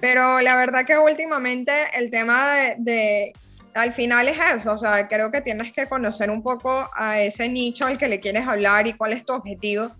pero 0.00 0.40
la 0.40 0.54
verdad 0.56 0.84
que 0.84 0.98
últimamente 0.98 1.72
el 1.94 2.10
tema 2.10 2.56
de, 2.76 3.32
al 3.72 3.92
final 3.94 4.28
es 4.28 4.38
eso, 4.56 4.74
o 4.74 4.78
sea, 4.78 5.08
creo 5.08 5.30
que 5.30 5.40
tienes 5.40 5.72
que 5.72 5.86
conocer 5.86 6.30
un 6.30 6.42
poco 6.42 6.90
a 6.94 7.20
ese 7.20 7.48
nicho 7.48 7.86
al 7.86 7.96
que 7.96 8.08
le 8.08 8.20
quieres 8.20 8.46
hablar 8.46 8.86
y 8.86 8.92
cuál 8.92 9.14
es 9.14 9.24
tu 9.24 9.32
objetivo 9.32 9.90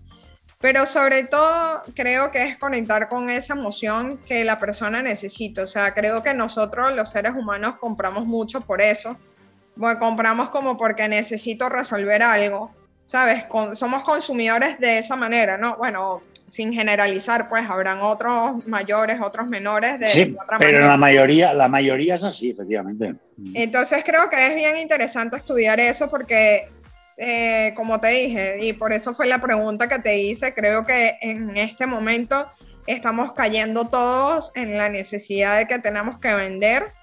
pero 0.61 0.85
sobre 0.85 1.23
todo 1.23 1.81
creo 1.95 2.31
que 2.31 2.43
es 2.43 2.57
conectar 2.57 3.09
con 3.09 3.31
esa 3.31 3.55
emoción 3.55 4.19
que 4.19 4.45
la 4.45 4.59
persona 4.59 5.01
necesita. 5.01 5.63
O 5.63 5.67
sea, 5.67 5.93
creo 5.93 6.21
que 6.21 6.35
nosotros 6.35 6.93
los 6.93 7.11
seres 7.11 7.33
humanos 7.35 7.75
compramos 7.79 8.27
mucho 8.27 8.61
por 8.61 8.79
eso. 8.79 9.17
Bueno, 9.75 9.99
compramos 9.99 10.51
como 10.51 10.77
porque 10.77 11.07
necesito 11.07 11.67
resolver 11.67 12.21
algo, 12.21 12.71
¿sabes? 13.11 13.43
somos 13.73 14.03
consumidores 14.03 14.79
de 14.79 14.99
esa 14.99 15.17
manera, 15.17 15.57
¿no? 15.57 15.75
Bueno, 15.75 16.21
sin 16.47 16.71
generalizar, 16.71 17.49
pues 17.49 17.69
habrán 17.69 17.99
otros 17.99 18.65
mayores, 18.67 19.19
otros 19.21 19.47
menores 19.47 19.99
de, 19.99 20.07
sí, 20.07 20.33
pero 20.57 20.79
la 20.79 20.95
mayoría, 20.95 21.53
la 21.53 21.67
mayoría 21.67 22.15
es 22.15 22.23
así, 22.23 22.51
efectivamente. 22.51 23.15
Entonces 23.53 24.05
creo 24.05 24.29
que 24.29 24.47
es 24.47 24.55
bien 24.55 24.77
interesante 24.77 25.35
estudiar 25.35 25.77
eso 25.81 26.09
porque 26.09 26.69
eh, 27.17 27.73
como 27.75 27.99
te 27.99 28.07
dije, 28.07 28.65
y 28.65 28.71
por 28.71 28.93
eso 28.93 29.13
fue 29.13 29.27
la 29.27 29.41
pregunta 29.41 29.89
que 29.89 29.99
te 29.99 30.17
hice, 30.17 30.53
creo 30.53 30.85
que 30.85 31.17
en 31.19 31.57
este 31.57 31.87
momento 31.87 32.47
estamos 32.87 33.33
cayendo 33.33 33.89
todos 33.89 34.53
en 34.55 34.77
la 34.77 34.87
necesidad 34.87 35.57
de 35.57 35.67
que 35.67 35.79
tenemos 35.79 36.17
que 36.19 36.33
vender, 36.33 36.93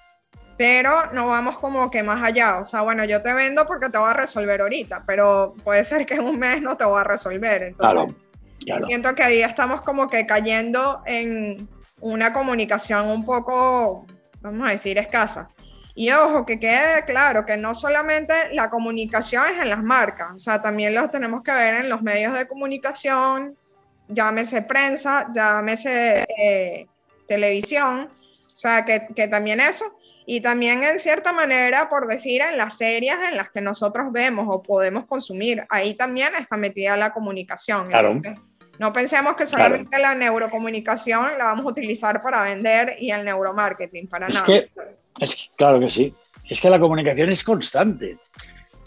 pero 0.59 1.09
no 1.13 1.29
vamos 1.29 1.57
como 1.57 1.89
que 1.89 2.03
más 2.03 2.21
allá. 2.21 2.57
O 2.57 2.65
sea, 2.65 2.81
bueno, 2.81 3.05
yo 3.05 3.21
te 3.21 3.31
vendo 3.31 3.65
porque 3.65 3.89
te 3.89 3.97
voy 3.97 4.09
a 4.09 4.13
resolver 4.13 4.59
ahorita, 4.59 5.05
pero 5.07 5.55
puede 5.63 5.85
ser 5.85 6.05
que 6.05 6.15
en 6.15 6.25
un 6.25 6.37
mes 6.37 6.61
no 6.61 6.75
te 6.75 6.83
voy 6.83 6.99
a 6.99 7.05
resolver. 7.05 7.63
Entonces, 7.63 8.17
siento 8.85 9.15
que 9.15 9.23
ahí 9.23 9.39
estamos 9.39 9.79
como 9.83 10.09
que 10.09 10.27
cayendo 10.27 11.01
en 11.05 11.65
una 12.01 12.33
comunicación 12.33 13.07
un 13.07 13.23
poco, 13.23 14.05
vamos 14.41 14.67
a 14.67 14.71
decir, 14.71 14.97
escasa. 14.97 15.47
Y 15.95 16.11
ojo, 16.11 16.45
que 16.45 16.59
quede 16.59 17.05
claro 17.05 17.45
que 17.45 17.55
no 17.55 17.73
solamente 17.73 18.33
la 18.51 18.69
comunicación 18.69 19.45
es 19.53 19.61
en 19.61 19.69
las 19.69 19.81
marcas, 19.81 20.35
o 20.35 20.39
sea, 20.39 20.61
también 20.61 20.93
lo 20.93 21.09
tenemos 21.09 21.41
que 21.41 21.51
ver 21.51 21.75
en 21.75 21.89
los 21.89 22.01
medios 22.01 22.33
de 22.33 22.49
comunicación, 22.49 23.55
llámese 24.09 24.61
prensa, 24.63 25.29
llámese 25.33 26.25
eh, 26.37 26.85
televisión, 27.29 28.09
o 28.45 28.57
sea, 28.57 28.83
que, 28.83 29.07
que, 29.15 29.29
también 29.29 29.61
eso, 29.61 29.85
y 30.31 30.41
también 30.41 30.83
en 30.83 30.99
cierta 30.99 31.33
manera, 31.33 31.89
por 31.89 32.05
decir, 32.05 32.43
en 32.43 32.55
las 32.55 32.77
series 32.77 33.15
en 33.27 33.35
las 33.35 33.49
que 33.49 33.61
nosotros 33.61 34.11
vemos 34.11 34.45
o 34.47 34.61
podemos 34.61 35.07
consumir, 35.07 35.65
ahí 35.69 35.95
también 35.95 36.27
está 36.39 36.55
metida 36.55 36.95
la 36.95 37.11
comunicación. 37.11 37.87
Claro. 37.87 38.21
no 38.77 38.93
pensemos 38.93 39.35
que 39.35 39.47
solamente 39.47 39.97
la 39.97 40.13
neurocomunicación 40.13 41.35
la 41.35 41.45
vamos 41.45 41.65
a 41.65 41.69
utilizar 41.69 42.21
para 42.21 42.43
vender 42.43 42.97
y 42.99 43.09
el 43.09 43.25
neuromarketing, 43.25 44.07
para 44.07 44.27
nada. 44.27 44.45
Es 45.19 45.49
claro 45.57 45.79
que 45.79 45.89
sí. 45.89 46.13
Es 46.47 46.61
que 46.61 46.69
la 46.69 46.79
comunicación 46.79 47.31
es 47.31 47.43
constante. 47.43 48.19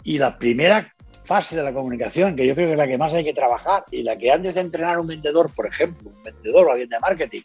Y 0.05 0.19
la 0.19 0.37
primera 0.37 0.93
fase 1.25 1.57
de 1.57 1.63
la 1.63 1.73
comunicación, 1.73 2.37
que 2.37 2.47
yo 2.47 2.55
creo 2.55 2.67
que 2.67 2.71
es 2.71 2.77
la 2.77 2.87
que 2.87 2.97
más 2.97 3.13
hay 3.13 3.25
que 3.25 3.33
trabajar 3.33 3.83
y 3.91 4.01
la 4.01 4.17
que 4.17 4.31
antes 4.31 4.55
de 4.55 4.61
entrenar 4.61 4.97
un 4.97 5.07
vendedor, 5.07 5.53
por 5.53 5.67
ejemplo, 5.67 6.09
un 6.09 6.23
vendedor 6.23 6.67
o 6.67 6.71
alguien 6.71 6.87
de 6.87 6.99
marketing, 7.01 7.41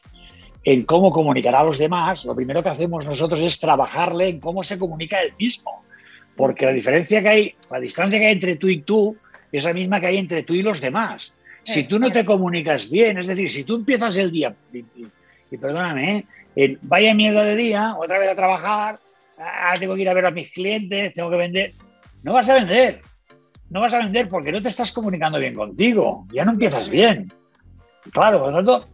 en 0.65 0.83
cómo 0.83 1.11
comunicará 1.11 1.61
a 1.61 1.65
los 1.65 1.79
demás, 1.79 2.25
lo 2.25 2.35
primero 2.35 2.63
que 2.63 2.69
hacemos 2.69 3.05
nosotros 3.07 3.41
es 3.41 3.59
trabajarle 3.59 4.29
en 4.29 4.41
cómo 4.41 4.65
se 4.65 4.79
comunica 4.79 5.21
él 5.21 5.33
mismo. 5.39 5.83
Porque 6.37 6.67
la 6.67 6.73
diferencia 6.73 7.23
que 7.23 7.29
hay, 7.29 7.55
la 7.71 7.81
distancia 7.81 8.19
que 8.19 8.27
hay 8.27 8.33
entre 8.33 8.57
tú 8.57 8.69
y 8.69 8.79
tú, 8.79 9.17
es 9.51 9.65
la 9.65 9.73
misma 9.73 10.01
que 10.01 10.07
hay 10.07 10.19
entre 10.19 10.43
tú 10.43 10.55
y 10.55 10.63
los 10.63 10.81
demás. 10.81 11.35
Si 11.65 11.85
tú 11.85 11.99
no 11.99 12.11
te 12.11 12.25
comunicas 12.25 12.89
bien, 12.89 13.19
es 13.19 13.27
decir, 13.27 13.51
si 13.51 13.65
tú 13.65 13.77
empiezas 13.77 14.17
el 14.17 14.31
día, 14.31 14.55
y, 14.73 15.57
perdóname, 15.57 16.25
¿eh? 16.57 16.79
vaya 16.83 17.15
mierda 17.15 17.45
de 17.45 17.57
día, 17.57 17.95
otra 17.99 18.19
vez 18.19 18.31
a 18.31 18.35
trabajar, 18.35 18.99
ah, 19.39 19.75
tengo 19.79 19.95
que 19.95 20.03
ir 20.03 20.09
a 20.09 20.15
ver 20.15 20.27
a 20.27 20.31
mis 20.31 20.51
clientes, 20.51 21.13
tengo 21.13 21.31
que 21.31 21.37
vender. 21.37 21.73
No 22.23 22.33
vas 22.33 22.49
a 22.49 22.55
vender, 22.55 23.03
no 23.71 23.81
vas 23.81 23.93
a 23.93 23.99
vender 23.99 24.29
porque 24.29 24.51
no 24.51 24.63
te 24.63 24.71
estás 24.71 24.93
comunicando 24.93 25.39
bien 25.39 25.55
contigo, 25.55 26.27
ya 26.33 26.45
no 26.45 26.53
empiezas 26.53 26.89
bien. 26.89 27.31
Claro, 28.13 28.41
por 28.41 28.51
lo 28.51 28.57
tanto, 28.57 28.87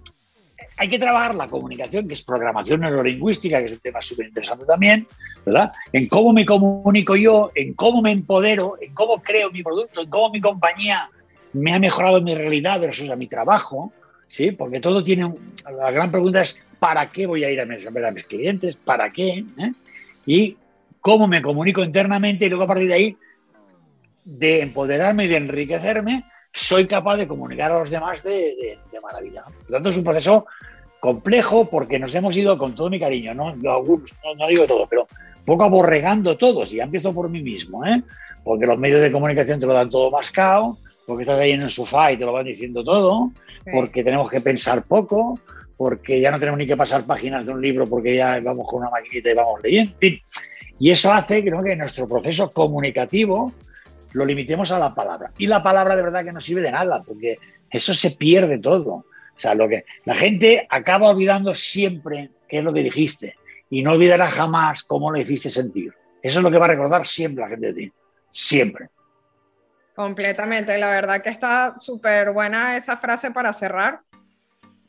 hay 0.77 0.89
que 0.89 0.99
trabajar 0.99 1.35
la 1.35 1.49
comunicación, 1.49 2.09
que 2.09 2.15
es 2.15 2.23
programación 2.23 2.81
neurolingüística, 2.81 3.61
que 3.61 3.67
es 3.67 3.73
un 3.73 3.79
tema 3.79 4.03
súper 4.03 4.27
interesante 4.27 4.65
también, 4.67 5.07
¿verdad? 5.47 5.73
En 5.93 6.09
cómo 6.09 6.33
me 6.33 6.45
comunico 6.45 7.17
yo, 7.17 7.51
en 7.55 7.75
cómo 7.75 8.03
me 8.03 8.11
empodero, 8.11 8.77
en 8.81 8.93
cómo 8.93 9.23
creo 9.23 9.51
mi 9.51 9.63
producto, 9.63 10.03
en 10.03 10.11
cómo 10.11 10.31
mi 10.31 10.41
compañía 10.41 11.09
me 11.53 11.73
ha 11.73 11.79
mejorado 11.79 12.21
mi 12.21 12.35
realidad 12.35 12.81
versus 12.81 13.09
a 13.11 13.17
mi 13.17 13.29
trabajo, 13.29 13.93
¿sí? 14.29 14.51
Porque 14.51 14.81
todo 14.81 15.05
tiene... 15.05 15.33
la 15.77 15.91
gran 15.91 16.11
pregunta 16.11 16.43
es, 16.43 16.61
¿para 16.79 17.09
qué 17.09 17.27
voy 17.27 17.45
a 17.45 17.51
ir 17.51 17.61
a, 17.61 17.65
ver 17.65 18.07
a 18.07 18.11
mis 18.11 18.25
clientes? 18.25 18.77
¿Para 18.77 19.11
qué? 19.11 19.45
¿Eh? 19.59 19.73
Y 20.27 20.57
cómo 21.01 21.29
me 21.29 21.41
comunico 21.41 21.85
internamente 21.85 22.47
y 22.47 22.49
luego 22.49 22.65
a 22.65 22.69
partir 22.69 22.89
de 22.89 22.95
ahí, 22.95 23.17
de 24.25 24.63
empoderarme 24.63 25.27
y 25.27 25.29
de 25.29 25.37
enriquecerme, 25.37 26.25
soy 26.55 26.87
capaz 26.87 27.17
de 27.17 27.27
comunicar 27.27 27.73
a 27.73 27.81
los 27.81 27.91
demás 27.91 28.23
de, 28.23 28.79
maravilla. 29.03 29.45
Por 29.45 29.71
lo 29.71 29.77
tanto, 29.77 29.91
es 29.91 29.97
un 29.97 30.05
proceso 30.05 30.47
complejo 31.01 31.69
porque 31.69 31.99
nos 31.99 32.15
hemos 32.15 32.37
ido 32.37 32.57
con 32.57 32.75
todo 32.75 32.89
mi 32.89 32.99
cariño, 32.99 33.35
no, 33.35 33.55
no, 33.57 34.49
digo 34.49 34.67
todo, 34.67 34.87
pero 34.89 35.07
poco 35.45 35.65
aborregando 35.65 36.39
todos. 36.39 36.73
Y 36.73 36.77
ya 36.77 36.85
empiezo 36.85 37.13
por 37.13 37.29
mí 37.29 37.43
mismo, 37.43 37.85
¿eh? 37.85 38.03
porque 38.45 38.67
los 38.67 38.79
medios 38.79 39.01
de 39.01 39.13
comunicación 39.13 39.59
te 39.59 39.67
lo 39.67 39.75
dan 39.75 39.91
todo 39.91 40.11
mascado, 40.11 40.79
porque 41.07 41.23
estás 41.23 41.41
ahí 41.41 41.53
en 41.53 41.63
el 41.63 41.71
sofá 41.71 42.13
y 42.13 42.17
te 42.17 42.25
lo 42.25 42.33
van 42.33 42.47
diciendo 42.47 42.85
todo, 42.85 43.33
porque 43.71 44.05
tenemos 44.05 44.31
que 44.31 44.41
pensar 44.41 44.85
poco, 44.85 45.39
porque 45.77 46.21
ya 46.21 46.31
no 46.31 46.39
tenemos 46.39 46.59
ni 46.59 46.67
que 46.67 46.77
pasar 46.77 47.05
páginas 47.05 47.45
de 47.45 47.53
un 47.53 47.61
libro 47.61 47.89
porque 47.89 48.15
ya 48.15 48.39
vamos 48.41 48.67
con 48.67 48.81
una 48.81 48.91
maquinita 48.91 49.31
y 49.31 49.35
vamos 49.35 49.61
leyendo. 49.63 49.93
Y 50.79 50.91
eso 50.91 51.13
hace 51.13 51.43
que 51.43 51.51
nuestro 51.51 52.09
proceso 52.09 52.51
comunicativo 52.51 53.53
lo 54.15 54.25
limitemos 54.25 54.73
a 54.73 54.79
la 54.79 54.95
palabra. 54.95 55.33
Y 55.37 55.47
la 55.47 55.63
palabra 55.63 55.95
de 55.95 56.03
verdad 56.03 56.25
que 56.25 56.33
no 56.33 56.41
sirve 56.41 56.63
de 56.63 56.73
nada, 56.73 57.03
porque 57.03 57.39
eso 57.71 57.93
se 57.93 58.13
pierde 58.13 58.59
todo. 58.59 58.93
O 58.93 59.39
sea, 59.39 59.55
lo 59.55 59.69
que 59.69 59.85
la 60.05 60.15
gente 60.15 60.67
acaba 60.71 61.11
olvidando 61.11 61.55
siempre 61.55 62.31
qué 62.49 62.59
es 62.59 62.65
lo 62.65 62.73
que 62.73 62.85
dijiste 62.85 63.37
y 63.69 63.83
no 63.83 63.93
olvidará 63.93 64.29
jamás 64.31 64.85
cómo 64.85 65.11
lo 65.11 65.19
hiciste 65.19 65.51
sentir. 65.51 65.93
Eso 66.23 66.39
es 66.39 66.43
lo 66.43 66.51
que 66.51 66.59
va 66.59 66.67
a 66.67 66.69
recordar 66.69 67.07
siempre 67.07 67.43
la 67.43 67.51
gente 67.51 67.67
de 67.67 67.75
ti. 67.75 67.93
Siempre. 68.31 68.89
Completamente. 69.95 70.79
La 70.79 70.91
verdad 70.91 71.21
que 71.21 71.31
está 71.31 71.79
súper 71.79 72.33
buena 72.33 72.77
esa 72.77 72.97
frase 72.97 73.33
para 73.33 73.53
cerrar. 73.53 74.01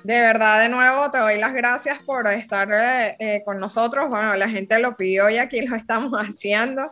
De 0.06 0.22
verdad, 0.22 0.62
de 0.62 0.70
nuevo, 0.70 1.10
te 1.10 1.18
doy 1.18 1.40
las 1.40 1.52
gracias 1.52 1.98
por 2.06 2.28
estar 2.28 2.70
eh, 2.72 3.16
eh, 3.18 3.42
con 3.44 3.60
nosotros. 3.60 4.08
Bueno, 4.08 4.36
la 4.36 4.48
gente 4.48 4.78
lo 4.78 4.96
pidió 4.96 5.32
y 5.32 5.40
aquí 5.40 5.62
lo 5.62 5.76
estamos 5.76 6.14
haciendo. 6.14 6.92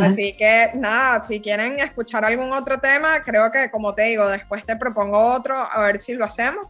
Así 0.00 0.34
que 0.38 0.70
nada, 0.72 1.22
si 1.26 1.40
quieren 1.40 1.78
escuchar 1.80 2.24
algún 2.24 2.50
otro 2.52 2.78
tema, 2.78 3.22
creo 3.22 3.52
que 3.52 3.70
como 3.70 3.94
te 3.94 4.04
digo, 4.04 4.26
después 4.28 4.64
te 4.64 4.74
propongo 4.74 5.18
otro, 5.18 5.54
a 5.54 5.78
ver 5.80 6.00
si 6.00 6.14
lo 6.14 6.24
hacemos. 6.24 6.64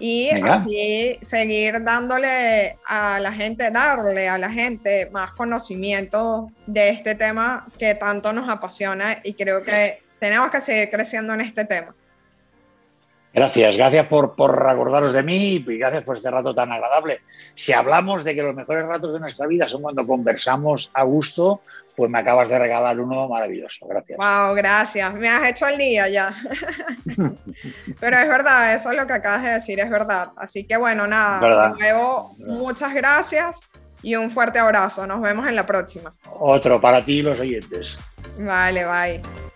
Y 0.00 0.30
así 0.30 1.16
seguir 1.22 1.84
dándole 1.84 2.78
a 2.84 3.20
la 3.20 3.32
gente, 3.32 3.70
darle 3.70 4.28
a 4.28 4.36
la 4.36 4.50
gente 4.50 5.10
más 5.12 5.30
conocimiento 5.32 6.50
de 6.66 6.88
este 6.88 7.14
tema 7.14 7.68
que 7.78 7.94
tanto 7.94 8.32
nos 8.32 8.48
apasiona 8.48 9.18
y 9.22 9.34
creo 9.34 9.62
que 9.62 10.02
tenemos 10.18 10.50
que 10.50 10.60
seguir 10.60 10.90
creciendo 10.90 11.34
en 11.34 11.42
este 11.42 11.64
tema. 11.66 11.94
Gracias, 13.32 13.76
gracias 13.76 14.06
por, 14.06 14.34
por 14.34 14.68
acordaros 14.68 15.12
de 15.12 15.22
mí 15.22 15.64
y 15.66 15.78
gracias 15.78 16.02
por 16.02 16.16
este 16.16 16.30
rato 16.30 16.54
tan 16.54 16.72
agradable. 16.72 17.20
Si 17.54 17.72
hablamos 17.72 18.24
de 18.24 18.34
que 18.34 18.42
los 18.42 18.54
mejores 18.54 18.84
ratos 18.86 19.12
de 19.12 19.20
nuestra 19.20 19.46
vida 19.46 19.68
son 19.68 19.82
cuando 19.82 20.06
conversamos 20.06 20.90
a 20.94 21.04
gusto, 21.04 21.60
pues 21.94 22.10
me 22.10 22.18
acabas 22.18 22.48
de 22.48 22.58
regalar 22.58 22.98
uno 22.98 23.28
maravilloso. 23.28 23.86
Gracias. 23.86 24.18
Wow, 24.18 24.54
gracias. 24.54 25.14
Me 25.14 25.28
has 25.28 25.50
hecho 25.50 25.66
el 25.66 25.78
día 25.78 26.08
ya. 26.08 26.34
Pero 28.00 28.16
es 28.16 28.28
verdad, 28.28 28.74
eso 28.74 28.90
es 28.90 28.96
lo 28.96 29.06
que 29.06 29.12
acabas 29.12 29.44
de 29.44 29.50
decir, 29.52 29.78
es 29.78 29.90
verdad. 29.90 30.30
Así 30.36 30.64
que 30.64 30.76
bueno, 30.76 31.06
nada, 31.06 31.68
de 31.68 31.78
nuevo, 31.78 32.34
muchas 32.38 32.94
gracias 32.94 33.60
y 34.02 34.16
un 34.16 34.30
fuerte 34.30 34.58
abrazo. 34.58 35.06
Nos 35.06 35.20
vemos 35.20 35.46
en 35.46 35.56
la 35.56 35.66
próxima. 35.66 36.12
Otro 36.38 36.80
para 36.80 37.04
ti 37.04 37.18
y 37.18 37.22
los 37.22 37.38
oyentes. 37.38 37.98
Vale, 38.38 38.84
bye. 38.86 39.49